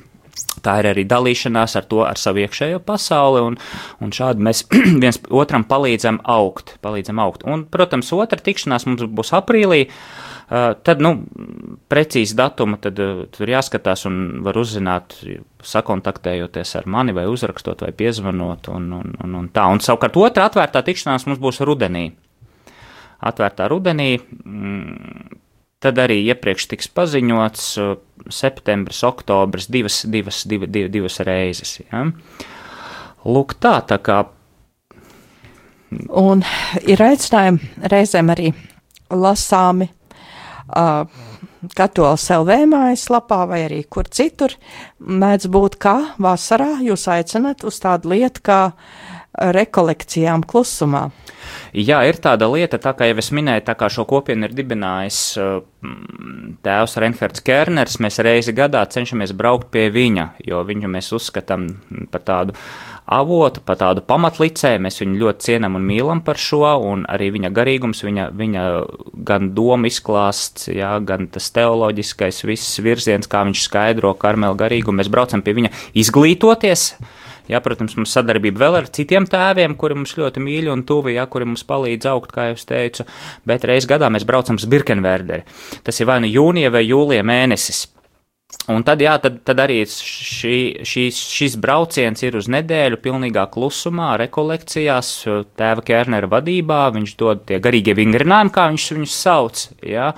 Tā 0.64 0.78
ir 0.80 0.88
arī 0.90 1.04
dalīšanās 1.06 1.76
ar 1.78 1.84
to, 1.86 2.00
ar 2.06 2.18
savu 2.18 2.40
iekšējo 2.42 2.80
pasauli, 2.86 3.42
un, 3.44 3.56
un 4.02 4.12
šādi 4.14 4.42
mēs 4.44 4.64
viens 5.02 5.20
otram 5.30 5.66
palīdzam 5.68 6.20
augt. 6.30 6.76
Palīdzam 6.84 7.20
augt. 7.22 7.44
Un, 7.46 7.66
protams, 7.70 8.12
otra 8.16 8.40
tikšanās 8.40 8.88
mums 8.88 9.04
būs 9.04 9.34
aprīlī. 9.36 9.84
Uh, 10.44 10.72
tad, 10.84 11.00
nu, 11.04 11.14
precīzi 11.88 12.36
datumu 12.36 12.76
tad, 12.82 12.98
uh, 13.00 13.22
tur 13.32 13.48
jāskatās 13.48 14.04
un 14.10 14.18
var 14.44 14.58
uzzināt, 14.60 15.16
sakontaktējoties 15.64 16.74
ar 16.80 16.90
mani, 16.90 17.14
vai 17.16 17.24
uzrakstot, 17.30 17.86
vai 17.86 17.94
piezvanot. 17.96 18.68
Un, 18.74 18.90
un, 18.98 19.14
un, 19.24 19.38
un 19.40 19.48
tā. 19.54 19.68
Un 19.72 19.80
savukārt 19.84 20.18
otra 20.20 20.50
atvērtā 20.50 20.84
tikšanās 20.84 21.28
mums 21.28 21.40
būs 21.44 21.62
rudenī. 21.64 22.10
Atvērtā 23.24 23.70
rudenī. 23.72 24.10
Mm, 24.44 25.40
Tad 25.84 25.98
arī 26.00 26.22
iepriekš 26.24 26.68
tiks 26.70 26.88
paziņots 26.96 27.66
uh, 27.82 27.96
septembris, 28.32 29.02
oktobris, 29.04 29.68
divas, 29.68 30.00
divas, 30.08 30.40
divi, 30.48 30.68
divi, 30.70 30.88
divas 30.94 31.20
reizes. 31.26 31.76
Ja? 31.84 32.06
Lūk, 33.28 33.56
tā, 33.60 33.76
tā 33.84 34.00
kā. 34.00 34.22
Un 36.08 36.40
ir 36.88 37.02
aicinājumi 37.04 37.88
reizēm 37.92 38.32
arī 38.32 38.48
lasāmi 39.12 39.90
uh, 40.72 41.04
katoļu 41.72 42.16
LV 42.40 42.56
mājaslapā 42.72 43.40
vai 43.48 43.62
arī 43.66 43.82
kur 43.88 44.08
citur. 44.08 44.56
Mēdz 44.98 45.48
būt, 45.52 45.78
kā 45.80 45.96
vasarā 46.20 46.78
jūs 46.84 47.06
aicinat 47.12 47.64
uz 47.64 47.80
tādu 47.82 48.12
lietu 48.14 48.44
kā 48.44 48.60
rekolekcijām 49.34 50.44
klusumā. 50.46 51.08
Jā, 51.74 52.00
ir 52.08 52.18
tāda 52.22 52.46
lieta, 52.48 52.78
tā 52.80 52.94
kā 52.96 53.08
jau 53.10 53.18
es 53.20 53.30
minēju, 53.34 53.64
tā 53.66 53.74
kā 53.78 53.90
šo 53.92 54.06
kopienu 54.08 54.46
ir 54.46 54.54
dibinājis 54.56 55.20
uh, 55.42 55.58
tēvs 56.64 56.96
Reinhards 57.02 57.42
Kerners, 57.44 57.98
mēs 58.02 58.20
reizi 58.24 58.54
gadā 58.56 58.84
cenšamies 58.90 59.34
braukt 59.36 59.70
pie 59.74 59.88
viņa, 59.92 60.28
jo 60.46 60.62
viņu 60.64 60.90
mēs 60.90 61.10
uzskatām 61.16 61.66
par 62.12 62.24
tādu 62.24 62.54
avotu, 63.04 63.60
par 63.66 63.76
tādu 63.80 64.04
pamatlicēju, 64.06 64.80
mēs 64.86 65.02
viņu 65.02 65.18
ļoti 65.20 65.48
cienam 65.48 65.76
un 65.76 65.84
mīlam 65.84 66.22
par 66.24 66.40
šo, 66.40 66.62
un 66.88 67.04
arī 67.10 67.32
viņa 67.34 67.50
garīgums, 67.54 68.00
viņa, 68.06 68.30
viņa 68.38 68.62
gan 69.28 69.50
doma 69.56 69.90
izklāsts, 69.90 70.70
jā, 70.72 70.94
gan 71.04 71.28
tas 71.32 71.50
teoloģiskais 71.58 72.44
viss 72.48 72.80
virziens, 72.84 73.28
kā 73.28 73.44
viņš 73.44 73.66
skaidro 73.66 74.14
karmelu 74.16 74.56
garīgumu, 74.62 75.02
mēs 75.02 75.12
braucam 75.12 75.44
pie 75.44 75.58
viņa 75.58 75.74
izglītoties, 76.00 76.94
Jā, 77.50 77.60
protams, 77.60 77.92
mums 77.98 78.12
sadarbība 78.16 78.62
vēl 78.62 78.78
ar 78.78 78.86
citiem 78.88 79.26
tēviem, 79.28 79.74
kuri 79.76 79.98
mums 79.98 80.14
ļoti 80.16 80.40
mīļi 80.40 80.70
un 80.72 80.84
tuvi, 80.88 81.18
jā, 81.18 81.26
kuri 81.28 81.50
mums 81.50 81.66
palīdz 81.68 82.08
augt, 82.08 82.32
kā 82.32 82.48
jau 82.50 82.60
teicu, 82.70 83.04
bet 83.44 83.66
reiz 83.68 83.88
gadā 83.90 84.08
mēs 84.12 84.24
braucam 84.24 84.56
uz 84.56 84.64
Birkenverderi. 84.64 85.44
Tas 85.84 86.00
ir 86.00 86.08
vai 86.08 86.22
nu 86.24 86.30
jūnija 86.30 86.72
vai 86.72 86.86
jūlija 86.86 87.26
mēnesis. 87.26 87.84
Un 88.70 88.84
tad, 88.86 89.02
jā, 89.02 89.12
tad, 89.20 89.40
tad 89.44 89.60
arī 89.60 89.82
šī, 89.88 90.56
šīs, 90.86 91.18
šis 91.36 91.56
brauciens 91.60 92.22
ir 92.24 92.38
uz 92.38 92.48
nedēļu 92.52 93.00
pilnīgā 93.04 93.44
klusumā, 93.52 94.14
rekolekcijās, 94.22 95.10
tēva 95.58 95.84
Kernera 95.84 96.30
vadībā. 96.32 96.86
Viņš 96.94 97.16
dod 97.20 97.42
tie 97.50 97.58
garīgie 97.60 97.96
vingrinājumi, 97.98 98.54
kā 98.54 98.68
viņš 98.70 98.86
viņus 98.94 99.16
sauc. 99.26 99.66
Jā. 99.84 100.14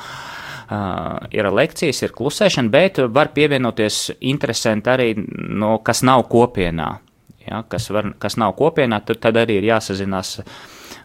Uh, 0.66 1.26
ir 1.30 1.46
lekcijas, 1.54 2.02
ir 2.02 2.14
klusēšana, 2.14 2.70
bet 2.70 2.98
var 3.14 3.30
pievienoties 3.34 4.16
interesanti 4.26 4.90
arī, 4.90 5.12
no, 5.16 5.76
kas 5.86 6.02
nav 6.06 6.24
kopienā 6.30 6.88
ja, 7.46 7.62
kas, 7.68 7.90
var, 7.94 8.12
kas 8.22 8.38
nav 8.40 8.56
kopienā, 8.58 9.02
tad, 9.06 9.36
arī 9.36 9.60
ir 9.60 9.70
jāsazinās 9.72 10.40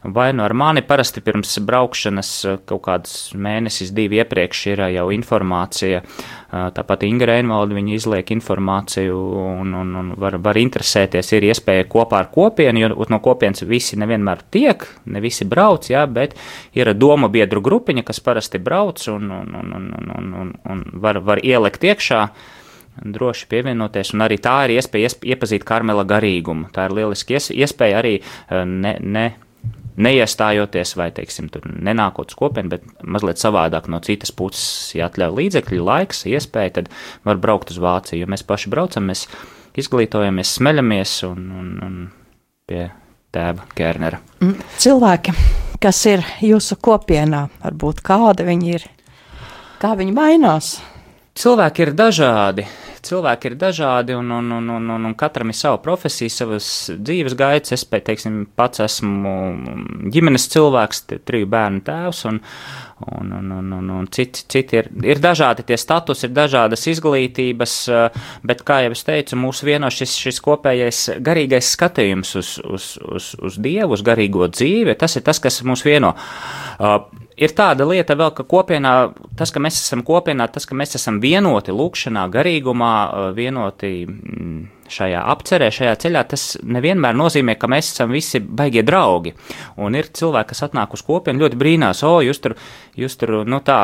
vai 0.03 0.33
nu 0.33 0.43
ar 0.43 0.53
mani. 0.53 0.81
Parasti 0.81 1.21
pirms 1.21 1.59
braukšanas 1.65 2.31
kaut 2.69 2.81
kāds 2.85 3.15
mēnesis, 3.37 3.93
divi 3.93 4.19
iepriekš 4.21 4.61
ir 4.73 4.83
jau 4.95 5.07
informācija. 5.13 6.01
Tāpat 6.51 7.05
Inga 7.07 7.29
Reinvalda 7.29 7.77
viņa 7.77 7.93
izliek 7.95 8.31
informāciju 8.33 9.17
un, 9.61 9.75
un, 9.77 9.93
un 10.01 10.13
var, 10.19 10.39
var 10.43 10.59
interesēties. 10.59 11.31
Ir 11.37 11.47
iespēja 11.51 11.87
kopā 11.91 12.23
ar 12.23 12.31
kopienu, 12.33 12.81
jo 12.81 13.09
no 13.11 13.21
kopienas 13.23 13.63
visi 13.67 13.99
nevienmēr 14.01 14.41
tiek, 14.51 14.87
ne 15.05 15.21
visi 15.23 15.47
brauc, 15.47 15.87
jā, 15.91 16.03
bet 16.09 16.35
ir 16.77 16.93
doma 16.97 17.29
biedru 17.31 17.61
grupiņa, 17.63 18.03
kas 18.07 18.23
parasti 18.25 18.59
brauc 18.59 19.05
un, 19.13 19.29
un, 19.41 19.53
un, 19.61 19.77
un, 19.77 19.93
un, 20.17 20.33
un, 20.41 20.57
un 20.73 20.83
var, 21.03 21.21
var 21.23 21.45
ielikt 21.45 21.87
iekšā 21.87 22.25
droši 23.01 23.47
pievienoties, 23.51 24.13
un 24.15 24.25
arī 24.25 24.37
tā 24.41 24.57
ir 24.67 24.75
iespēja 24.77 25.13
iepazīt 25.33 25.63
karmela 25.67 26.03
garīgumu. 26.07 26.69
Tā 26.75 26.89
ir 26.89 26.97
lieliski 26.99 27.39
iespēja 27.39 28.01
arī 28.01 28.17
eh, 28.19 28.65
ne, 28.67 28.95
ne, 28.99 29.25
neiestājoties 30.01 30.95
vai, 30.99 31.09
teiksim, 31.15 31.49
tur 31.51 31.65
nenākot 31.71 32.31
uz 32.31 32.37
kopienu, 32.39 32.73
bet 32.75 32.85
mazliet 33.03 33.41
savādāk 33.41 33.89
no 33.91 34.01
citas 34.05 34.33
puses, 34.35 34.93
ja 34.95 35.09
atļauj 35.09 35.35
līdzekļi, 35.39 35.81
laiks, 35.87 36.25
iespēja, 36.31 36.77
tad 36.79 36.91
var 37.27 37.41
braukt 37.41 37.73
uz 37.73 37.81
Vāciju, 37.81 38.23
jo 38.23 38.31
mēs 38.31 38.45
paši 38.47 38.71
braucam, 38.71 39.09
mēs 39.11 39.25
izglītojamies, 39.79 40.55
smeļamies 40.59 41.17
un, 41.27 41.43
un, 41.61 41.73
un 41.85 41.99
pie 42.69 42.85
tēva 43.31 43.67
Kernera. 43.75 44.19
Mm, 44.43 44.57
cilvēki, 44.81 45.35
kas 45.83 45.99
ir 46.11 46.25
jūsu 46.43 46.79
kopienā, 46.83 47.45
varbūt 47.63 48.03
kāda 48.05 48.47
viņi 48.47 48.73
ir, 48.77 48.87
kā 49.81 49.95
viņi 49.99 50.15
mainās? 50.15 50.75
Cilvēki 51.31 51.85
ir 51.85 51.93
dažādi. 51.95 52.65
Cilvēki 53.01 53.47
ir 53.49 53.53
dažādi, 53.57 54.13
un, 54.13 54.27
un, 54.35 54.49
un, 54.51 54.65
un, 54.75 54.89
un, 54.93 55.05
un 55.07 55.13
katram 55.17 55.49
ir 55.49 55.55
sava 55.57 55.77
profesija, 55.81 56.29
savas 56.29 56.65
dzīves 56.91 57.33
gaitas. 57.39 57.71
Es, 57.77 57.85
teiksim, 57.87 58.43
pats 58.59 58.83
esmu 58.83 59.31
ģimenes 60.11 60.49
cilvēks, 60.51 61.05
triju 61.25 61.47
bērnu 61.49 61.81
tēvs, 61.87 62.19
un, 62.29 62.41
un, 63.07 63.31
un, 63.39 63.47
un, 63.57 63.71
un, 63.79 63.89
un 64.01 64.11
citi, 64.11 64.43
citi 64.51 64.81
ir, 64.83 64.91
ir 65.07 65.23
dažādi 65.23 65.65
tie 65.71 65.79
status, 65.81 66.25
ir 66.27 66.35
dažādas 66.35 66.83
izglītības, 66.91 67.77
bet, 68.45 68.61
kā 68.67 68.83
jau 68.85 68.91
es 68.93 69.07
teicu, 69.07 69.39
mūs 69.39 69.63
vieno 69.65 69.89
šis, 69.89 70.19
šis 70.27 70.43
kopējais 70.43 71.01
garīgais 71.23 71.71
skatījums 71.77 72.35
uz, 72.43 72.53
uz, 72.67 72.91
uz, 73.07 73.33
uz 73.39 73.57
Dievu, 73.63 73.95
uz 73.95 74.05
garīgo 74.05 74.51
dzīvi. 74.51 74.99
Tas 74.99 75.15
ir 75.15 75.25
tas, 75.25 75.39
kas 75.41 75.63
mūs 75.63 75.87
vieno. 75.87 76.11
Ir 77.41 77.55
tāda 77.57 77.87
lieta 77.89 78.13
vēl, 78.17 78.29
ka 78.37 78.45
kopienā, 78.45 78.91
tas, 79.37 79.49
ka 79.53 79.61
mēs 79.63 79.79
esam 79.79 80.03
kopienā, 80.05 80.45
tas, 80.53 80.67
ka 80.69 80.77
mēs 80.77 80.93
esam 80.99 81.17
vienoti 81.23 81.73
lūkšanā, 81.73 82.27
garīgumā, 82.33 82.93
vienoti 83.37 83.91
mm, 84.05 84.59
šajā 84.91 85.23
apcerē, 85.33 85.71
šajā 85.73 85.95
ceļā, 86.03 86.23
tas 86.35 86.45
nevienmēr 86.61 87.17
nozīmē, 87.17 87.57
ka 87.57 87.69
mēs 87.71 87.89
esam 87.95 88.13
visi 88.13 88.43
baigie 88.43 88.85
draugi. 88.85 89.33
Un 89.81 89.97
ir 89.97 90.11
cilvēki, 90.13 90.51
kas 90.53 90.67
atnāk 90.67 90.93
uz 90.93 91.01
kopienu, 91.07 91.41
ļoti 91.45 91.57
brīnās, 91.57 92.03
o, 92.05 92.19
jūs 92.21 92.43
tur, 92.43 92.57
jūs 92.99 93.17
tur, 93.17 93.39
nu 93.49 93.61
tā, 93.65 93.81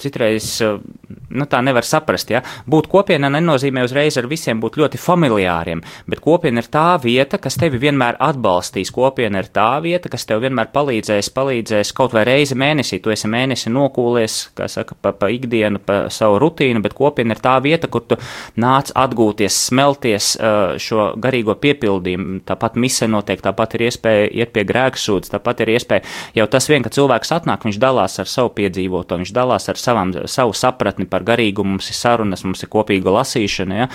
citreiz 0.00 0.48
nu, 0.62 1.46
tā 1.50 1.60
nevar 1.64 1.86
saprast. 1.86 2.30
Ja? 2.32 2.42
Būt 2.68 2.88
kopienā 2.90 3.30
nenozīmē 3.32 3.84
uzreiz 3.86 4.16
ar 4.20 4.28
visiem 4.30 4.60
būt 4.62 4.78
ļoti 4.80 5.00
familiāriem, 5.00 5.82
bet 6.10 6.22
kopiena 6.24 6.62
ir 6.62 6.70
tā 6.72 6.88
vieta, 7.02 7.40
kas 7.42 7.58
tevi 7.60 7.80
vienmēr 7.82 8.18
atbalstīs. 8.22 8.92
Kopiena 8.94 9.42
ir 9.42 9.50
tā 9.54 9.68
vieta, 9.84 10.10
kas 10.12 10.26
tev 10.28 10.42
vienmēr 10.44 10.70
palīdzēs, 10.74 11.30
palīdzēs 11.36 11.92
kaut 11.96 12.16
vai 12.16 12.26
reizi 12.28 12.58
mēnesī. 12.58 13.00
Tu 13.02 13.12
esi 13.14 13.30
mēnesi 13.30 13.72
nokūlies, 13.72 14.38
kā 14.56 14.68
saka, 14.72 14.96
pa, 15.00 15.12
pa 15.16 15.30
ikdienu, 15.32 15.80
pa 15.82 16.06
savu 16.12 16.40
rutīnu, 16.42 16.82
bet 16.84 16.96
kopiena 16.96 17.36
ir 17.36 17.42
tā 17.44 17.56
vieta, 17.64 17.90
kur 17.92 18.06
tu 18.08 18.20
nāc 18.60 18.92
atgūties, 18.96 19.60
smelties 19.70 20.32
šo 20.82 21.10
garīgo 21.22 21.56
piepildījumu. 21.60 22.40
Tāpat 22.46 22.78
mise 22.80 23.08
notiek, 23.10 23.42
tāpat 23.44 23.76
ir 23.78 23.86
iespēja 23.88 24.30
iet 24.42 24.52
pie 24.54 24.66
grēksūdzes, 24.68 25.32
tāpat 25.34 25.64
ir 25.64 25.74
iespēja 25.76 26.04
jau 26.36 26.48
tas 26.50 26.68
vien, 26.70 26.84
ka 26.84 26.92
cilvēks 26.92 27.32
atnāk, 27.36 27.66
viņš 27.66 27.80
dalās 27.82 28.18
ar 28.22 28.30
savu 28.30 28.52
piedzīvoto, 28.56 29.18
viņš 29.20 29.32
dalās 29.36 29.68
ar 29.72 29.80
savam, 29.86 30.12
savu 30.30 30.54
sapratni 30.56 31.06
par 31.10 31.24
garīgumu, 31.26 31.76
mums 31.76 31.90
ir 31.92 31.98
sarunas, 31.98 32.44
mums 32.46 32.64
ir 32.64 32.72
kopīga 32.72 33.14
lasīšana. 33.20 33.80
Ja? 33.84 33.88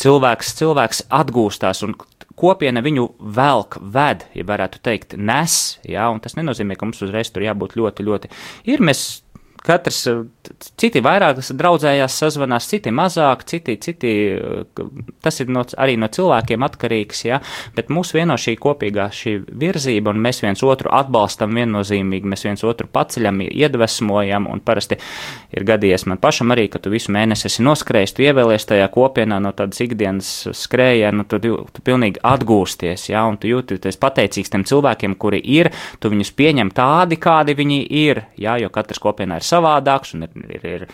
Cilvēks, 0.00 0.54
cilvēks 0.60 1.06
atgūstās 1.20 1.84
un 1.86 1.96
kopiena 2.36 2.82
viņu 2.84 3.06
velk, 3.36 3.78
ved, 3.80 4.26
ja 4.36 4.44
varētu 4.48 4.82
teikt, 4.84 5.16
nes, 5.16 5.78
ja? 5.88 6.08
un 6.12 6.20
tas 6.24 6.36
nenozīmē, 6.38 6.76
ka 6.76 6.88
mums 6.88 7.04
uzreiz 7.06 7.32
tur 7.32 7.46
jābūt 7.46 7.78
ļoti, 7.80 8.06
ļoti. 8.06 8.32
Ir 8.72 8.84
mēs 8.84 9.06
katrs, 9.66 10.02
citi 10.78 11.02
vairāk 11.04 11.40
draudzējās, 11.58 12.16
sazvanās, 12.20 12.68
citi 12.70 12.92
mazāk, 12.94 13.44
citi, 13.48 13.76
citi 13.82 14.12
tas 15.24 15.40
ir 15.42 15.50
no, 15.52 15.64
arī 15.82 15.96
no 16.00 16.08
cilvēkiem 16.12 16.64
atkarīgs, 16.66 17.24
jā, 17.26 17.40
bet 17.76 17.90
mūs 17.92 18.12
vieno 18.16 18.36
šī 18.40 18.56
kopīgā 18.62 19.08
šī 19.14 19.36
virzība, 19.58 20.12
un 20.14 20.22
mēs 20.22 20.42
viens 20.44 20.62
otru 20.66 20.92
atbalstam 20.94 21.56
viennozīmīgi, 21.58 22.30
mēs 22.30 22.46
viens 22.46 22.64
otru 22.66 22.88
paceļam, 22.92 23.42
iedvesmojam, 23.46 24.48
un 24.50 24.62
parasti 24.64 24.98
ir 25.56 25.66
gadījies 25.66 26.06
man 26.10 26.22
pašam 26.22 26.54
arī, 26.54 26.68
ka 26.72 26.80
tu 26.82 26.92
visu 26.94 27.14
mēnesi 27.14 27.48
esi 27.50 27.66
noskrējis, 27.66 28.16
tu 28.16 28.26
ievēlies 28.26 28.68
tajā 28.70 28.88
kopienā 28.94 29.40
no 29.42 29.52
tādas 29.56 29.82
ikdienas 29.84 30.32
skrējienu, 30.56 31.26
tu, 31.28 31.40
tu 31.42 31.86
pilnīgi 31.86 32.22
atgūsties, 32.26 33.08
jā, 33.10 33.24
un 33.26 33.40
tu 33.40 33.50
jūties 33.50 34.00
pateicīgs 34.02 34.52
tiem 34.52 34.66
cilvēkiem, 34.68 35.18
kuri 35.20 35.42
ir, 35.56 35.72
tu 36.00 36.12
viņus 36.12 36.32
pieņem 36.38 36.72
tādi, 36.76 37.18
kādi 37.20 37.56
viņi 37.58 37.82
ir, 38.04 38.24
jā, 38.40 38.58
jo 38.62 38.70
katrs 38.72 39.02
kopienā 39.02 39.40
ir 39.40 39.46
savs 39.46 39.55
savādāks, 39.56 40.14
un 40.16 40.26
ir, 40.26 40.36
ir, 40.46 40.66
ir, 40.70 40.86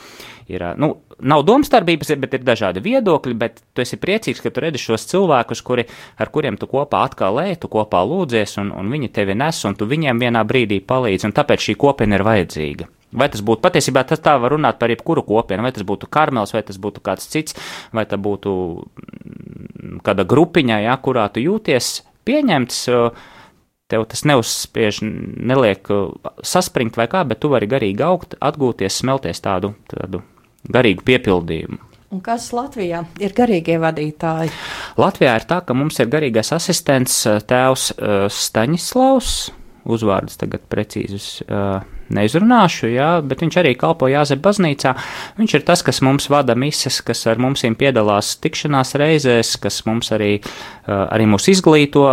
ir 0.52 0.64
nu, 0.80 0.94
nav 1.20 1.44
domstarpības, 1.48 2.14
bet 2.22 2.38
ir 2.38 2.46
dažādi 2.46 2.82
viedokļi, 2.84 3.36
bet 3.38 3.60
tu 3.74 3.84
esi 3.84 3.98
priecīgs, 4.00 4.42
ka 4.42 4.52
tu 4.54 4.64
redzi 4.64 4.82
šos 4.82 5.06
cilvēkus, 5.10 5.62
kuri, 5.66 5.86
ar 6.22 6.32
kuriem 6.34 6.58
tu 6.60 6.70
kopā 6.70 7.04
atkal 7.08 7.38
lēji, 7.40 7.60
tu 7.64 7.70
kopā 7.72 8.02
lūdzies, 8.08 8.56
un, 8.62 8.72
un 8.78 8.90
viņi 8.92 9.12
tevi 9.14 9.36
nes, 9.38 9.62
un 9.68 9.78
tu 9.78 9.88
viņiem 9.90 10.22
vienā 10.22 10.44
brīdī 10.48 10.80
palīdzi, 10.86 11.28
un 11.28 11.36
tāpēc 11.36 11.68
šī 11.68 11.78
kopiena 11.82 12.18
ir 12.18 12.26
vajadzīga. 12.26 12.90
Vai 13.12 13.28
tas 13.28 13.42
būtu 13.44 13.60
patiesībā 13.60 14.06
tas 14.08 14.22
tā 14.24 14.38
var 14.40 14.54
runāt 14.54 14.78
par 14.80 14.92
jebkuru 14.92 15.24
kopienu, 15.26 15.66
vai 15.66 15.72
tas 15.76 15.84
būtu 15.84 16.08
karmels, 16.08 16.54
vai 16.56 16.62
tas 16.64 16.78
būtu 16.80 17.02
kāds 17.04 17.28
cits, 17.28 17.56
vai 17.92 18.06
tā 18.08 18.16
būtu 18.16 18.54
mm, 18.80 20.00
kāda 20.06 20.24
grupiņa, 20.28 20.80
ja, 20.86 20.96
kurā 20.96 21.26
tu 21.32 21.44
jūties 21.44 21.98
pieņemts. 22.24 22.82
Uh, 22.88 23.28
tev 23.92 24.08
tas 24.10 24.24
neuzspiež, 24.28 25.02
neliek 25.04 25.92
uh, 25.92 26.34
saspringt 26.46 26.98
vai 27.00 27.08
kā, 27.12 27.22
bet 27.28 27.42
tu 27.42 27.52
vari 27.52 27.68
garīgi 27.70 28.04
augt, 28.06 28.36
atgūties, 28.40 29.00
smelties 29.02 29.44
tādu, 29.44 29.74
tādu 29.92 30.24
garīgu 30.72 31.04
piepildījumu. 31.06 31.80
Un 32.12 32.20
kas 32.20 32.50
Latvijā 32.52 33.06
ir 33.24 33.32
garīgie 33.32 33.78
vadītāji? 33.80 34.52
Latvijā 35.00 35.38
ir 35.38 35.46
tā, 35.48 35.62
ka 35.64 35.76
mums 35.76 35.96
ir 36.02 36.10
garīgais 36.12 36.52
asistents 36.52 37.22
uh, 37.28 37.40
tēvs 37.40 37.88
uh, 37.94 38.26
Staņislavs, 38.28 39.36
uzvārdus 39.84 40.38
tagad 40.40 40.66
precīzus. 40.70 41.34
Uh, 41.48 41.82
neizrunāšu, 42.12 42.90
jā, 42.92 43.08
bet 43.24 43.42
viņš 43.44 43.58
arī 43.60 43.72
kalpo 43.78 44.08
Jāzep 44.10 44.42
baznīcā. 44.44 44.94
Viņš 45.38 45.54
ir 45.58 45.64
tas, 45.68 45.82
kas 45.86 46.02
mums 46.04 46.28
vada 46.32 46.56
mises, 46.58 47.00
kas 47.04 47.24
ar 47.30 47.40
mums 47.42 47.64
piedalās 47.78 48.34
tikšanās 48.42 48.94
reizēs, 49.00 49.54
kas 49.62 49.82
mums 49.88 50.12
arī, 50.14 50.32
arī 50.86 51.28
mūs 51.30 51.48
izglīto, 51.52 52.04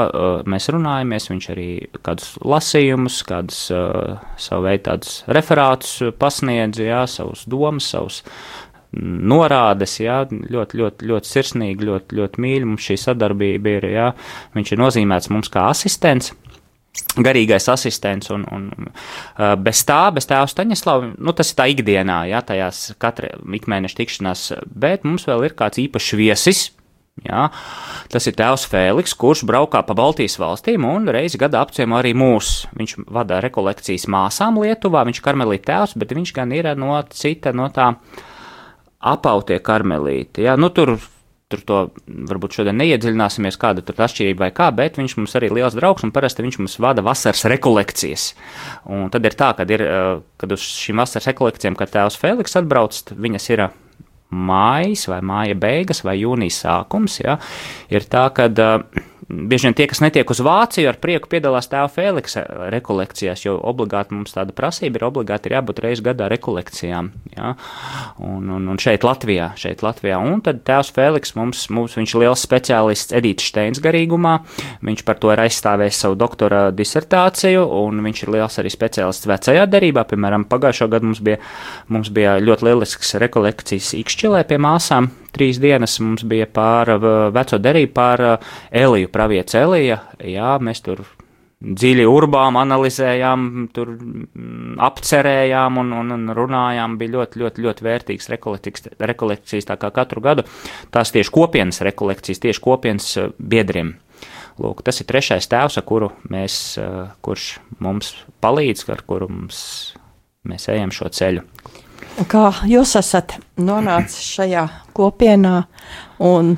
mēs 0.49 0.69
runājamies, 0.73 1.29
viņš 1.33 1.49
arī 1.55 1.69
kādus 2.05 2.31
lasījumus, 2.45 3.21
kādus 3.27 3.65
savu 4.39 4.65
veidu 4.67 4.87
tādus 4.89 5.21
referātus 5.27 5.99
pasniedz, 6.19 6.81
jā, 6.83 7.03
savus 7.09 7.45
domas, 7.49 7.89
savus 7.91 8.23
norādes, 8.89 9.99
jā, 10.01 10.23
ļoti, 10.31 10.79
ļoti, 10.79 11.09
ļoti 11.11 11.29
sirsnīgi, 11.29 11.85
ļoti, 11.85 12.15
ļoti 12.17 12.41
mīļi 12.41 12.69
mums 12.71 12.87
šī 12.87 12.97
sadarbība 12.97 13.75
ir, 13.77 13.89
jā, 13.93 14.07
viņš 14.57 14.71
ir 14.73 14.81
nozīmēts 14.81 15.29
mums 15.29 15.51
kā 15.53 15.67
asistents 15.69 16.33
garīgais 17.19 17.69
asistents, 17.71 18.31
un, 18.33 18.45
un 18.53 18.67
uh, 18.89 19.53
bez 19.59 19.83
tā, 19.87 20.01
bez 20.15 20.27
tēva 20.29 20.49
Staņaslava, 20.49 21.13
nu, 21.17 21.35
tas 21.37 21.51
ir 21.51 21.59
tā 21.59 21.69
ikdienā, 21.73 22.23
jā, 22.31 22.41
tajās 22.45 22.89
katra 23.01 23.35
ikmēneša 23.59 23.99
tikšanās, 24.01 24.43
bet 24.69 25.07
mums 25.07 25.27
vēl 25.29 25.49
ir 25.49 25.57
kāds 25.59 25.81
īpašs 25.85 26.11
viesis. 26.19 26.67
Jā, 27.19 27.49
tas 28.07 28.29
ir 28.29 28.35
tēvs 28.39 28.63
Fēliks, 28.71 29.11
kurš 29.19 29.41
braukā 29.49 29.81
pa 29.83 29.95
Baltijas 29.97 30.37
valstīm 30.39 30.85
un 30.87 31.09
reizi 31.11 31.39
gadā 31.41 31.59
apciemo 31.65 31.97
arī 31.97 32.13
mūs. 32.15 32.69
Viņš 32.79 32.93
vada 33.11 33.41
rekolekcijas 33.43 34.07
māsām 34.07 34.61
Lietuvā, 34.61 35.01
viņš 35.03 35.19
ir 35.19 35.25
karmelīte 35.25 35.67
tēvs, 35.67 35.97
bet 35.99 36.13
viņš 36.15 36.31
gan 36.37 36.53
ir 36.55 36.69
no 36.79 36.93
cita, 37.11 37.51
no 37.51 37.67
tā 37.75 37.89
apautie 38.99 39.59
karmelīte. 39.59 40.45
Jā, 40.47 40.55
nu 40.55 40.71
tur 40.71 40.95
tur 41.49 41.61
to 41.65 41.77
varbūt 42.29 42.59
šodien 42.59 42.77
neiedziļināsimies, 42.77 43.57
kāda 43.57 43.81
tur 43.85 43.97
atšķirība 44.05 44.45
vai 44.45 44.51
kā, 44.53 44.69
bet 44.75 44.99
viņš 45.01 45.15
mums 45.17 45.33
arī 45.39 45.49
liels 45.57 45.77
draugs 45.77 46.05
un 46.05 46.13
parasti 46.13 46.45
viņš 46.45 46.59
mums 46.61 46.77
vada 46.81 47.01
vasaras 47.05 47.47
rekolekcijas. 47.49 48.27
Un 48.93 49.09
tad 49.13 49.25
ir 49.25 49.37
tā, 49.39 49.51
kad, 49.57 49.73
ir, 49.73 49.81
eh, 49.81 50.21
kad 50.37 50.53
uz 50.53 50.61
šīm 50.61 51.01
vasaras 51.01 51.29
rekolekcijām, 51.31 51.77
kad 51.79 51.93
tēvs 51.95 52.19
Feliks 52.21 52.57
atbrauc, 52.59 53.01
viņas 53.17 53.49
ir 53.55 53.69
mājas 54.29 55.07
vai 55.09 55.23
māja 55.25 55.57
beigas 55.57 56.03
vai 56.05 56.19
jūnijas 56.21 56.61
sākums, 56.61 57.17
ja, 57.23 57.39
ir 57.89 58.05
tā, 58.05 58.27
ka 58.29 58.45
uh, 58.45 58.83
bieži 59.29 59.69
vien 59.69 59.77
tie, 59.77 59.85
kas 59.89 60.01
netiek 60.01 60.29
uz 60.29 60.41
Vāciju, 60.43 60.89
ar 60.89 60.97
prieku 61.01 61.29
piedalās 61.31 61.69
tēva 61.69 61.89
Feliksa 61.93 62.43
rekolekcijās, 62.73 63.45
jo 63.45 63.55
obligāti 63.71 64.17
mums 64.17 64.33
tāda 64.35 64.55
prasība 64.57 64.99
ir 64.99 65.07
obligāti 65.09 65.49
ir 65.49 65.59
jābūt 65.59 65.81
reizi 65.85 66.05
gadā 66.05 66.29
rekolekcijām. 66.33 67.11
Ja? 67.39 67.53
Un, 68.25 68.49
un, 68.51 68.67
un 68.71 68.79
šeit 68.81 69.05
Latvijā, 69.07 69.51
šeit 69.59 69.83
Latvijā. 69.85 70.19
Un 70.19 70.43
tad 70.45 70.61
tēvs 70.67 70.91
Feliks 70.95 71.35
mums, 71.39 71.65
mums 71.73 71.95
viņš 71.97 72.15
ir 72.15 72.23
liels 72.25 72.43
speciālists 72.45 73.15
Edīts 73.15 73.47
Steins 73.49 73.81
garīgumā, 73.83 74.35
viņš 74.85 75.05
par 75.07 75.19
to 75.21 75.31
ir 75.33 75.43
aizstāvējis 75.45 76.01
savu 76.03 76.17
doktora 76.19 76.67
disertāciju, 76.75 77.63
un 77.83 78.03
viņš 78.05 78.23
ir 78.25 78.33
liels 78.35 78.59
arī 78.61 78.73
speciālists 78.73 79.29
vecajā 79.29 79.65
derībā. 79.71 80.05
Piemēram, 80.09 80.47
pagājušo 80.51 80.89
gadu 80.91 81.11
mums 81.11 81.23
bija, 81.23 81.39
mums 81.93 82.11
bija 82.13 82.37
ļoti 82.43 82.69
lielisks 82.69 83.15
rekolekcijas 83.23 83.93
Ikšķilē 83.99 84.43
pie 84.49 84.59
māsām, 84.61 85.11
trīs 85.35 85.61
dienas 85.61 85.99
mums 86.03 86.25
bija 86.27 86.49
pār 86.51 86.95
veco 87.35 87.61
derību, 87.61 87.95
pār 87.95 88.27
Eliju, 88.71 89.11
pravieca 89.13 89.63
Elija. 89.65 90.03
Jā, 90.25 90.57
mēs 90.63 90.83
tur 90.85 91.05
dziļi 91.59 92.05
urbām, 92.07 92.55
analizējām, 92.59 93.47
tur 93.75 93.91
mm, 93.97 94.77
apcerējām 94.85 95.79
un, 95.81 95.91
un, 96.01 96.13
un 96.15 96.35
runājām. 96.35 96.95
Bija 96.99 97.17
ļoti, 97.17 97.41
ļoti, 97.41 97.65
ļoti 97.65 97.87
vērtīgs 97.87 98.29
rekolekcijas, 99.03 99.67
tā 99.67 99.79
kā 99.81 99.91
katru 99.95 100.23
gadu. 100.23 100.45
Tās 100.93 101.11
tieši 101.15 101.33
kopienas 101.35 101.81
rekolekcijas, 101.85 102.41
tieši 102.45 102.63
kopienas 102.63 103.11
biedriem. 103.39 103.97
Lūk, 104.59 104.83
tas 104.87 104.99
ir 104.99 105.07
trešais 105.07 105.47
tēvs, 105.51 105.79
kuru 105.87 106.09
mēs, 106.31 106.79
kurš 107.23 107.51
mums 107.83 108.11
palīdz, 108.43 108.87
ar 108.91 109.03
kuru 109.07 109.29
mums, 109.31 109.59
mēs 110.47 110.67
ejam 110.71 110.91
šo 110.95 111.11
ceļu. 111.15 111.45
Kā 112.27 112.49
jūs 112.67 112.97
esat 112.99 113.37
nonācis 113.59 114.33
šajā 114.35 114.65
kopienā 114.95 115.61
un 116.27 116.57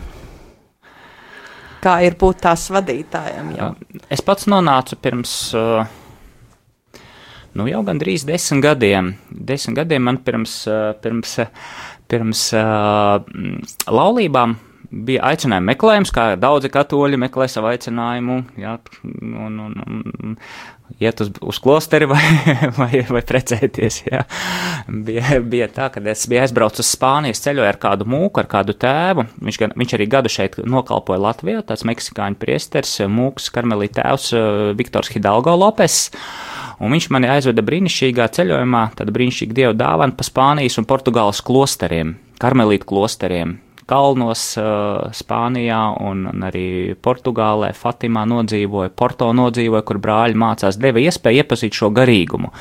kā 1.83 1.97
ir 2.05 2.17
būt 2.19 2.43
tās 2.45 2.67
vadītājam? 2.73 3.51
Jau? 3.57 3.71
Es 4.11 4.23
pats 4.25 4.47
nonācu 4.51 4.97
pirms, 5.01 5.35
nu 7.57 7.69
jau 7.69 7.83
gandrīz 7.87 8.25
desmit 8.27 8.63
gadiem. 8.65 9.13
Desmit 9.29 9.81
gadiem 9.81 10.07
man 10.09 10.21
pirms, 10.25 10.57
pirms, 11.03 11.37
pirms 12.11 12.47
uh, 12.57 13.17
laulībām 13.89 14.57
bija 14.91 15.23
aicinājuma 15.31 15.71
meklējums, 15.71 16.11
kā 16.13 16.33
daudzi 16.39 16.71
katoļi 16.71 17.19
meklē 17.21 17.47
savu 17.51 17.71
aicinājumu, 17.71 18.37
jā, 18.59 18.75
un, 19.07 19.59
un, 19.65 19.77
un 19.79 20.37
iet 20.99 21.21
uz, 21.23 21.31
uz 21.41 21.59
klosteri 21.63 22.07
vai, 22.09 22.21
vai, 22.79 23.03
vai 23.07 23.21
precēties. 23.27 24.01
Jā. 24.09 24.25
Bija, 24.91 25.39
bija 25.39 25.69
tā, 25.71 25.87
ka 25.93 26.03
es 26.11 26.25
biju 26.29 26.43
aizbraucis 26.43 26.83
uz 26.83 26.91
Spāniju, 26.97 27.37
ceļoju 27.37 27.69
ar 27.69 27.79
kādu 27.81 28.07
mūku, 28.11 28.41
ar 28.43 28.49
kādu 28.51 28.75
tēvu. 28.77 29.25
Viņš, 29.39 29.61
viņš 29.79 29.95
arī 29.97 30.09
gadu 30.11 30.31
šeit 30.31 30.59
nokalpoja 30.59 31.23
Latvijā, 31.23 31.63
tāds 31.65 31.85
meksikāņu 31.87 32.39
priesters, 32.41 32.97
mūks, 33.07 33.51
karmelī 33.55 33.89
tēvs 33.95 34.31
Viktors 34.79 35.13
Hidalgo 35.15 35.55
Lopes. 35.55 36.09
Un 36.81 36.95
viņš 36.95 37.11
mani 37.13 37.29
aizveda 37.29 37.63
brīnišķīgā 37.63 38.25
ceļojumā, 38.35 38.87
tad 38.97 39.11
brīnišķīgi 39.13 39.57
dievu 39.59 39.75
dāvanu 39.77 40.17
pa 40.17 40.25
Spānijas 40.25 40.79
un 40.81 40.89
Portugāles 40.89 41.43
klosteriem, 41.45 42.15
karmelītu 42.41 42.89
klosteriem 42.89 43.59
kalnos 43.91 44.45
uh, 44.59 45.11
Spānijā 45.15 45.81
un, 45.99 46.23
arī 46.47 46.95
Portugālē, 47.03 47.73
Fatimā 47.75 48.23
nodzīvoja, 48.29 48.93
Porto 48.95 49.31
nodzīvoja, 49.35 49.83
kur 49.87 49.99
brāļi 50.03 50.39
mācās, 50.39 50.79
deva 50.81 51.03
iespēju 51.03 51.43
iepazīt 51.43 51.77
šo 51.77 51.91
garīgumu. 51.95 52.51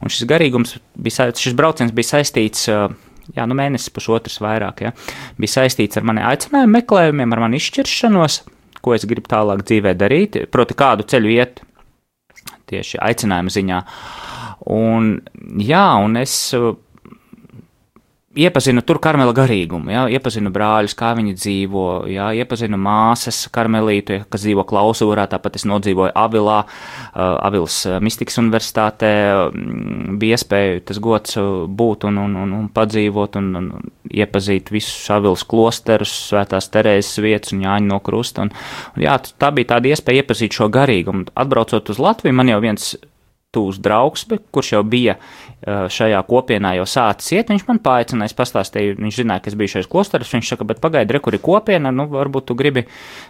Un 0.00 0.12
šis 0.12 0.28
garīgums 0.30 0.78
bija, 0.96 1.30
šis 1.36 1.56
brauciens 1.58 1.94
bija 1.96 2.16
saistīts. 2.16 2.66
Uh, 2.72 2.90
Jā, 3.30 3.44
nu 3.46 3.54
mēnesis, 3.54 3.92
pusotrs 3.94 4.40
vairāk, 4.42 4.80
ja, 4.82 4.90
bija 5.38 5.52
saistīts 5.52 6.00
ar 6.00 6.06
mani 6.08 6.24
aicinājumu 6.26 6.74
meklējumiem, 6.74 7.34
ar 7.36 7.42
mani 7.44 7.60
izšķiršanos, 7.60 8.40
ko 8.82 8.94
es 8.96 9.04
gribu 9.06 9.30
tālāk 9.30 9.62
dzīvē 9.68 9.92
darīt, 9.94 10.38
proti, 10.50 10.74
kādu 10.74 11.06
ceļu 11.06 11.30
iet 11.36 11.60
tieši 12.72 12.98
aicinājuma 13.06 13.54
ziņā. 13.54 13.80
Un, 14.74 15.12
jā, 15.62 15.84
un 16.02 16.18
es 16.18 16.34
iepazinu 18.40 18.82
tur 18.86 19.00
karmela 19.02 19.34
garīgumu, 19.36 19.92
jā, 19.92 20.04
iepazinu 20.16 20.52
brāļus, 20.54 20.94
kā 20.98 21.12
viņi 21.18 21.34
dzīvo, 21.36 21.84
jā, 22.10 22.30
iepazinu 22.42 22.78
māsas 22.80 23.42
karmelītu, 23.52 24.22
kas 24.32 24.44
dzīvo 24.44 24.64
klausūrā, 24.68 25.26
tāpat 25.30 25.58
es 25.60 25.66
nodzīvoju 25.68 26.14
Avilā, 26.18 26.58
uh, 26.64 27.36
Avils 27.46 27.82
Mistikas 28.02 28.40
universitātē, 28.42 29.12
bija 30.20 30.38
iespēja 30.38 30.80
tas 30.90 31.00
gods 31.02 31.38
būt 31.80 32.08
un, 32.08 32.20
un, 32.24 32.38
un, 32.44 32.56
un 32.62 32.70
padzīvot 32.74 33.38
un, 33.40 33.52
un 33.60 33.70
iepazīt 34.10 34.72
visus 34.74 35.10
Avils 35.12 35.44
klosterus, 35.48 36.14
svētās 36.30 36.70
Terēzes 36.72 37.22
vietas 37.22 37.54
un 37.56 37.64
Jāņa 37.66 37.90
no 37.90 38.00
krusta, 38.04 38.46
un, 38.46 38.54
un 38.96 39.06
jā, 39.06 39.16
tā 39.40 39.52
bija 39.54 39.76
tāda 39.76 39.92
iespēja 39.92 40.24
iepazīt 40.24 40.56
šo 40.56 40.70
garīgumu. 40.72 41.28
Atbraucot 41.38 41.92
uz 41.92 42.02
Latviju, 42.02 42.36
man 42.36 42.52
jau 42.52 42.60
viens 42.62 42.92
tūs 43.54 43.80
draugs, 43.82 44.24
kurš 44.54 44.72
jau 44.76 44.80
bija 44.86 45.16
šajā 45.90 46.20
kopienā 46.28 46.74
jau 46.78 46.86
sācis 46.88 47.34
iet, 47.34 47.50
viņš 47.50 47.66
man 47.66 47.80
paaicināja, 47.82 48.30
es 48.30 48.36
pastāstīju, 48.38 48.96
viņš 49.02 49.18
zināja, 49.20 49.42
ka 49.44 49.50
es 49.50 49.56
biju 49.58 49.72
šajos 49.74 49.90
klosteros, 49.90 50.30
viņš 50.36 50.52
saka, 50.54 50.66
bet 50.70 50.80
pagaidi, 50.82 51.16
re, 51.16 51.20
kur 51.24 51.34
ir 51.36 51.42
kopiena, 51.44 51.92
nu, 51.94 52.06
varbūt 52.12 52.48
tu 52.50 52.56
gribi, 52.58 52.86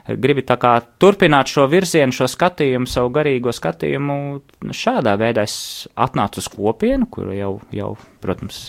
gribi 0.08 0.44
tā 0.46 0.58
kā 0.60 0.76
turpināt 1.00 1.50
šo 1.50 1.66
virzienu, 1.72 2.14
šo 2.14 2.28
skatījumu, 2.30 2.90
savu 2.90 3.12
garīgo 3.16 3.54
skatījumu, 3.56 4.16
šādā 4.76 5.16
veidā 5.20 5.46
es 5.48 5.58
atnācu 5.96 6.44
uz 6.44 6.50
kopienu, 6.52 7.08
kur 7.10 7.32
jau, 7.34 7.54
jau, 7.74 7.94
protams, 8.22 8.66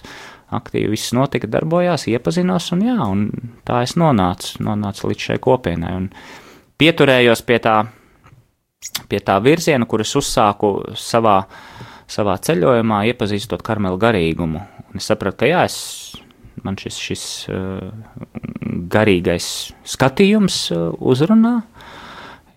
aktīvi 0.51 0.91
viss 0.95 1.13
notika, 1.15 1.47
darbojās, 1.51 2.09
iepazinos, 2.11 2.71
un 2.75 2.85
jā, 2.87 2.99
un 3.07 3.27
tā 3.67 3.83
es 3.85 3.97
nonācu, 3.99 4.59
nonācu 4.63 5.11
līdz 5.11 5.27
šai 5.29 5.41
kopienai, 5.43 5.97
un 5.99 6.09
pieturējos 6.81 7.43
pie 7.47 7.59
tā, 7.63 7.77
pie 9.09 9.19
tā 9.23 9.37
virziena, 9.43 9.87
kur 9.89 10.03
es 10.03 10.15
uzsāku 10.17 10.75
savā 10.97 11.41
savā 12.11 12.35
ceļojumā, 12.43 13.05
iepazīstot 13.11 13.63
karmelu 13.65 13.99
garīgumu. 14.01 14.61
Un 14.91 14.99
es 14.99 15.07
sapratu, 15.07 15.41
ka 15.43 15.49
jā, 15.49 15.63
es, 15.67 15.77
man 16.65 16.77
šis, 16.79 16.99
šis 16.99 17.25
uh, 17.51 17.91
garīgais 18.91 19.47
skatījums 19.87 20.63
uh, 20.75 20.89
uzrunā, 20.99 21.55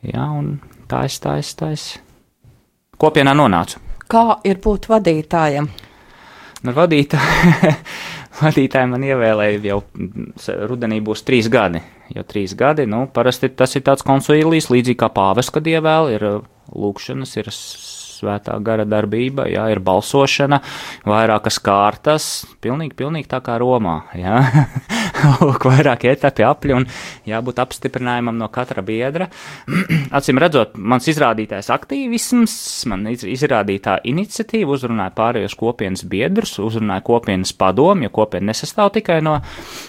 jā, 0.05 0.27
un 0.27 0.57
tā 0.91 1.05
es, 1.09 1.21
tā 1.23 1.39
es, 1.43 1.55
tā 1.59 1.71
es 1.77 1.87
kopienā 3.01 3.37
nonācu. 3.37 3.83
Kā 4.11 4.41
ir 4.47 4.61
būt 4.63 4.91
vadītājam? 4.91 5.71
Nu, 6.65 6.73
vadītāji, 6.75 7.71
vadītāji 8.41 8.91
man 8.91 9.05
ievēlēja 9.07 9.61
jau 9.69 9.81
rudenī 10.71 11.01
būs 11.05 11.25
trīs 11.27 11.51
gadi. 11.53 11.83
Jo 12.15 12.25
trīs 12.29 12.53
gadi, 12.59 12.85
nu, 12.91 13.07
parasti 13.13 13.49
tas 13.57 13.73
ir 13.79 13.85
tāds 13.87 14.05
konsuīlijas, 14.05 14.69
līdzīgi 14.73 15.01
kā 15.01 15.09
pāvis, 15.15 15.49
kad 15.55 15.67
ievēl, 15.67 16.11
ir 16.13 16.27
lūkšanas, 16.75 17.33
ir 17.41 17.49
svētā 17.51 18.59
gara 18.65 18.85
darbība, 18.89 19.47
jā, 19.51 19.65
ir 19.73 19.81
balsošana, 19.85 20.61
vairākas 21.09 21.59
kārtas, 21.65 22.29
pilnīgi, 22.65 22.97
pilnīgi 22.99 23.31
tā 23.33 23.41
kā 23.45 23.57
Romā, 23.61 24.03
jā, 24.19 24.43
lūk, 25.41 25.67
vairāki 25.69 26.11
etapi 26.11 26.45
apļi 26.47 26.77
un 26.77 26.87
jābūt 27.29 27.61
apstiprinājumam 27.63 28.37
no 28.39 28.49
katra 28.53 28.83
biedra. 28.87 29.29
Acīm 30.17 30.41
redzot, 30.43 30.77
mans 30.79 31.09
izrādītais 31.11 31.71
aktīvisms, 31.75 32.57
man 32.91 33.07
izrādītā 33.11 33.99
iniciatīva 34.11 34.77
uzrunāja 34.77 35.15
pārējos 35.17 35.57
kopienas 35.59 36.05
biedrus, 36.11 36.57
uzrunāja 36.63 37.05
kopienas 37.07 37.55
padomu, 37.57 38.07
jo 38.07 38.15
kopiena 38.15 38.53
nesastāv 38.53 38.93
tikai 38.99 39.21
no, 39.25 39.39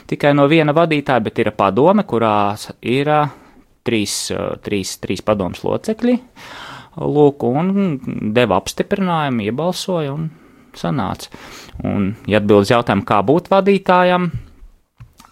tikai 0.10 0.36
no 0.38 0.48
viena 0.52 0.76
vadītāja, 0.76 1.26
bet 1.26 1.44
ir 1.44 1.52
padome, 1.58 2.06
kurā 2.08 2.36
ir 2.86 3.12
trīs, 3.86 4.16
trīs, 4.66 4.96
trīs 5.04 5.26
padomus 5.26 5.66
locekļi. 5.66 6.18
Lūk, 6.96 7.44
un 7.44 8.32
deva 8.36 8.62
apstiprinājumu, 8.62 9.50
iebalsoja 9.50 10.14
un 10.16 10.30
sanāca. 10.80 11.32
Un, 11.84 12.14
ja 12.30 12.40
atbildes 12.40 12.72
jautājumu, 12.72 13.04
kā 13.08 13.20
būt 13.28 13.50
vadītājam, 13.52 14.30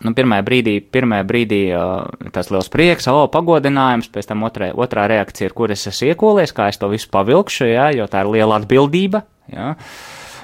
nu, 0.05 0.13
pirmajā 0.15 0.45
brīdī, 0.47 0.75
pirmajā 0.93 1.25
brīdī 1.27 1.61
uh, 1.75 2.29
tas 2.35 2.51
liels 2.53 2.69
prieks, 2.73 3.07
o, 3.11 3.25
pagodinājums, 3.33 4.09
pēc 4.13 4.29
tam 4.29 4.45
otrā, 4.47 4.71
otrā 4.75 5.07
reakcija 5.11 5.49
ir, 5.49 5.55
kur 5.57 5.73
es 5.73 5.87
esmu 5.89 6.11
iekolies, 6.11 6.53
kā 6.55 6.69
es 6.71 6.81
to 6.81 6.89
visu 6.91 7.09
pavilkšu, 7.13 7.69
jā, 7.71 7.89
jo 7.97 8.07
tā 8.11 8.23
ir 8.25 8.33
liela 8.35 8.59
atbildība, 8.61 9.23
jā. 9.53 9.73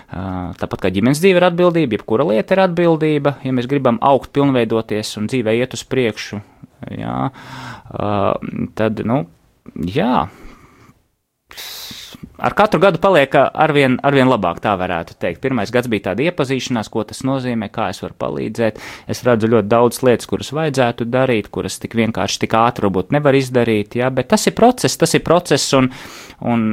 Uh, 0.09 0.55
tāpat 0.57 0.87
kā 0.87 0.93
ģimenes 0.93 1.21
dzīve 1.21 1.37
ir 1.37 1.47
atbildība, 1.51 1.99
jebkura 1.99 2.25
lieta 2.31 2.55
ir 2.55 2.63
atbildība, 2.63 3.35
ja 3.45 3.53
mēs 3.53 3.69
gribam 3.69 3.99
augt, 4.01 4.31
pilnveidoties 4.33 5.13
un 5.21 5.29
dzīvē 5.29 5.53
iet 5.59 5.75
uz 5.77 5.85
priekšu, 5.85 6.41
jā, 6.97 7.17
uh, 7.29 8.53
tad, 8.79 9.03
nu, 9.05 9.21
jā, 9.85 10.25
ar 12.39 12.55
katru 12.57 12.79
gadu 12.81 12.99
paliek 13.01 13.35
arvien, 13.35 13.97
arvien 14.05 14.29
labāk, 14.29 14.61
tā 14.63 14.73
varētu 14.79 15.17
teikt. 15.19 15.41
Pirmais 15.43 15.71
gads 15.73 15.89
bija 15.91 16.09
tāda 16.09 16.25
iepazīšanās, 16.29 16.89
ko 16.91 17.03
tas 17.07 17.21
nozīmē, 17.27 17.69
kā 17.73 17.89
es 17.93 18.01
varu 18.03 18.15
palīdzēt. 18.19 18.79
Es 19.11 19.23
redzu 19.27 19.49
ļoti 19.51 19.69
daudz 19.71 20.01
lietas, 20.05 20.29
kuras 20.29 20.51
vajadzētu 20.55 21.07
darīt, 21.09 21.49
kuras 21.53 21.79
tik 21.81 21.97
vienkārši, 21.99 22.41
tik 22.45 22.55
ātri 22.59 22.87
varbūt 22.87 23.13
nevar 23.15 23.37
izdarīt, 23.37 23.99
jā, 23.99 24.09
bet 24.13 24.31
tas 24.31 24.47
ir 24.49 24.55
process, 24.57 24.97
tas 24.99 25.15
ir 25.17 25.23
process, 25.25 25.73
un, 25.77 25.89
un 26.45 26.63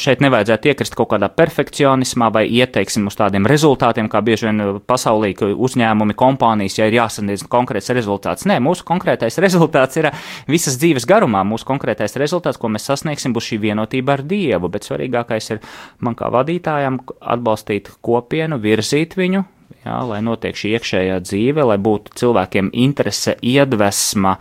šeit 0.00 0.24
nevajadzētu 0.24 0.72
iekrist 0.72 0.96
kaut 0.98 1.12
kādā 1.14 1.30
perfekcionismā 1.32 2.32
vai 2.34 2.44
ieteiksim 2.50 3.06
uz 3.10 3.18
tādiem 3.18 3.46
rezultātiem, 3.48 4.10
kā 4.12 4.22
bieži 4.24 4.50
vien 4.50 4.80
pasaulīgi 4.88 5.52
uzņēmumi, 5.54 6.18
kompānijas, 6.18 6.80
ja 6.80 6.88
ir 6.90 6.98
jāsaniedz 6.98 7.46
konkrēts 7.52 7.92
rezultāts. 7.94 8.48
Nē, 8.50 8.58
mūsu 8.64 8.86
konkrētais 8.88 9.38
rezultāts 9.44 10.00
ir 10.00 10.10
visas 10.50 10.78
dzīves 10.80 11.06
garumā. 11.08 11.44
Mūsu 11.46 11.68
konkrētais 11.68 12.16
rezultāts, 12.20 12.60
ko 12.60 12.72
mēs 12.72 12.88
sasniegsim, 12.90 13.34
būs 13.36 13.52
šī 13.52 13.60
vienotība 13.68 14.16
ar 14.16 14.26
Dievu 14.26 14.71
bet 14.72 14.88
svarīgākais 14.88 15.50
ir 15.54 15.62
man 16.00 16.16
kā 16.18 16.30
vadītājam 16.32 17.00
atbalstīt 17.20 17.92
kopienu, 18.04 18.58
virzīt 18.62 19.16
viņu, 19.18 19.44
jā, 19.84 19.98
lai 20.08 20.20
notiek 20.24 20.56
šī 20.58 20.76
iekšējā 20.78 21.18
dzīve, 21.24 21.66
lai 21.68 21.78
būtu 21.82 22.16
cilvēkiem 22.20 22.72
interese, 22.84 23.36
iedvesma, 23.42 24.36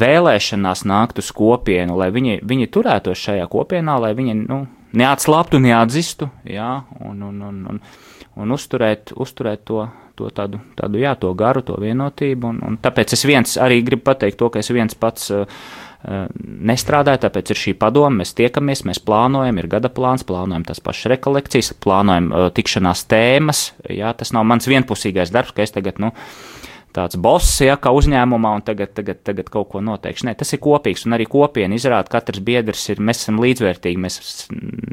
vēlēšanās 0.00 0.84
nākt 0.84 1.20
uz 1.22 1.30
kopienu, 1.32 1.96
lai 1.96 2.10
viņi, 2.12 2.40
viņi 2.44 2.70
turētos 2.72 3.20
šajā 3.28 3.46
kopienā, 3.52 3.96
lai 4.02 4.12
viņi 4.16 4.34
nu, 4.44 4.64
neatslāptu, 4.94 5.60
neatzistu, 5.62 6.28
jā, 6.44 6.84
un, 7.00 7.22
un, 7.24 7.42
un, 7.48 7.60
un, 7.72 7.80
un 8.36 8.54
uzturēt, 8.54 9.14
uzturēt 9.16 9.64
to, 9.64 9.86
to 10.18 10.28
tādu, 10.34 10.60
tādu, 10.78 11.00
jā, 11.02 11.14
to 11.18 11.32
garu, 11.38 11.64
to 11.66 11.78
vienotību, 11.80 12.52
un, 12.52 12.60
un 12.66 12.78
tāpēc 12.82 13.16
es 13.16 13.24
viens 13.26 13.56
arī 13.60 13.80
gribu 13.86 14.04
pateikt 14.10 14.38
to, 14.42 14.50
ka 14.52 14.60
es 14.60 14.70
viens 14.74 14.94
pats 14.98 15.32
uh, 15.34 15.48
nestrādāja, 16.04 17.22
tāpēc 17.26 17.52
ir 17.54 17.60
šī 17.60 17.74
padoma, 17.80 18.20
mēs 18.20 18.34
tiekamies, 18.36 18.84
mēs 18.88 19.00
plānojam, 19.04 19.58
ir 19.60 19.68
gada 19.72 19.90
plāns, 19.92 20.26
plānojam 20.28 20.66
tās 20.68 20.82
pašas 20.84 21.14
rekolekcijas, 21.14 21.72
plānojam 21.84 22.28
tikšanās 22.56 23.06
tēmas, 23.08 23.64
jā, 23.88 24.12
tas 24.18 24.34
nav 24.36 24.44
mans 24.48 24.68
vienpusīgais 24.68 25.32
darbs, 25.34 25.54
ka 25.56 25.64
es 25.64 25.72
tagad, 25.72 26.00
nu, 26.02 26.12
tāds 26.94 27.18
boss, 27.20 27.58
ja, 27.64 27.74
kā 27.80 27.90
uzņēmumā, 27.94 28.52
un 28.58 28.62
tagad, 28.66 28.92
tagad, 28.94 29.20
tagad 29.26 29.48
kaut 29.52 29.70
ko 29.72 29.82
noteikšu. 29.84 30.28
Nē, 30.28 30.34
tas 30.38 30.54
ir 30.54 30.60
kopīgs, 30.62 31.04
un 31.08 31.16
arī 31.16 31.26
kopiena 31.30 31.74
izrāda, 31.74 32.06
ka 32.06 32.20
katrs 32.20 32.42
biedrs 32.44 32.84
ir, 32.92 33.02
mēs 33.02 33.24
esam 33.24 33.40
līdzvērtīgi, 33.42 34.00
mēs 34.00 34.18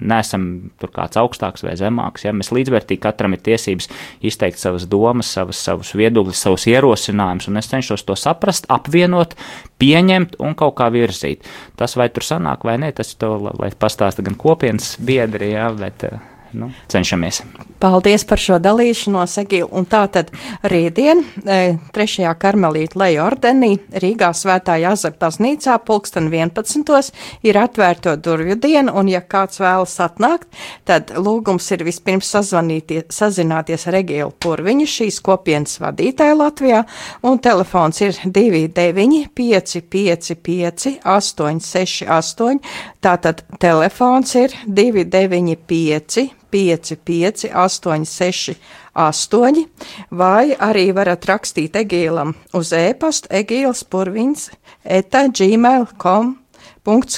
neesam 0.02 0.48
tur 0.82 0.94
kāds 0.96 1.20
augstāks 1.22 1.66
vai 1.66 1.76
zemāks, 1.80 2.26
ja, 2.26 2.34
mēs 2.36 2.52
līdzvērtīgi 2.56 3.04
katram 3.04 3.38
ir 3.38 3.44
tiesības 3.46 3.90
izteikt 4.32 4.62
savas 4.62 4.88
domas, 4.90 5.30
savas, 5.30 5.62
savus 5.62 5.94
viedokļus, 5.98 6.42
savus 6.48 6.68
ierosinājumus, 6.72 7.52
un 7.52 7.62
es 7.62 7.70
cenšos 7.72 8.06
to 8.08 8.18
saprast, 8.18 8.70
apvienot, 8.74 9.38
pieņemt 9.82 10.40
un 10.42 10.58
kaut 10.58 10.80
kā 10.82 10.90
virzīt. 10.94 11.46
Tas 11.78 11.98
vai 12.00 12.10
tur 12.14 12.26
sanāk 12.26 12.66
vai 12.66 12.80
nē, 12.82 12.94
tas 12.98 13.14
to, 13.14 13.36
lai 13.62 13.72
pastāsta 13.78 14.26
gan 14.26 14.38
kopienas 14.42 14.96
biedri, 15.02 15.54
jā, 15.54 15.70
bet, 15.78 16.10
nu, 16.54 16.72
cenšamies. 16.92 17.42
Paldies 17.82 18.24
par 18.30 18.38
šo 18.38 18.60
dalīšanos, 18.62 19.40
Egīla. 19.42 19.70
Un 19.74 19.88
tā 19.90 20.04
tad 20.14 20.30
rītdien, 20.70 21.24
3. 21.42 22.18
E, 22.22 22.34
karmelīta 22.38 23.00
leja 23.02 23.24
ordenī, 23.26 23.72
Rīgā 24.04 24.30
svētā 24.38 24.76
Jāzep 24.84 25.18
baznīcā, 25.22 25.80
pulksten 25.88 26.30
11. 26.30 27.10
ir 27.48 27.58
atvērto 27.58 28.14
durvju 28.22 28.60
diena, 28.62 28.94
un 28.94 29.10
ja 29.10 29.24
kāds 29.26 29.62
vēlas 29.64 29.96
atnākt, 30.04 30.46
tad 30.86 31.14
lūgums 31.18 31.72
ir 31.74 31.82
vispirms 31.88 32.30
sazināties 32.30 33.88
ar 33.90 33.98
Egīlu 34.02 34.36
Purviņu, 34.42 34.86
šīs 34.86 35.18
kopienas 35.26 35.80
vadītāju 35.82 36.38
Latvijā, 36.38 36.84
un 37.26 37.42
telefons 37.42 38.04
ir 38.06 38.20
29 38.26 39.32
555 39.42 41.00
868, 41.02 42.62
tātad 43.02 43.42
telefons 43.58 44.36
ir 44.38 44.54
295 44.68 46.41
5, 46.52 46.96
5, 47.08 47.48
8, 47.54 48.06
6, 48.06 48.56
8, 48.94 49.64
vai 50.12 50.52
arī 50.60 50.90
varat 50.96 51.26
rakstīt 51.30 51.80
Egīlam 51.80 52.36
uz 52.58 52.74
e-pastu 52.76 53.32
egīls 53.42 53.86
purvins 53.88 54.50
eta 54.84 55.28
gmail.com. 55.28 56.38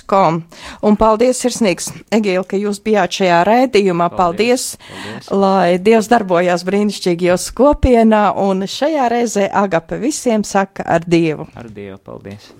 .com. 0.07 0.41
Un 0.83 0.97
paldies, 0.99 1.39
sirsnīgs, 1.39 1.87
Egīla, 2.11 2.43
ka 2.47 2.59
jūs 2.59 2.81
bijāt 2.83 3.15
šajā. 3.15 3.39
Paldies, 3.47 4.17
paldies, 4.17 4.65
paldies. 4.75 5.31
lai 5.31 5.77
Dievs 5.79 6.11
darbojās 6.11 6.65
brīnišķīgi 6.67 7.31
jūsu 7.31 7.55
kopienā, 7.55 8.25
un 8.35 8.67
šajā 8.67 9.07
reizē 9.13 9.47
Agape 9.63 10.01
visiem 10.03 10.43
saka 10.43 10.83
ar 10.83 11.07
Dievu. 11.07 11.47
Ar 11.55 11.71
Dievu, 11.71 11.99
paldies. 12.03 12.51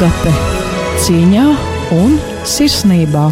Agape 0.00 0.30
cīņā 1.04 1.42
un 1.92 2.14
sirsnībā. 2.48 3.26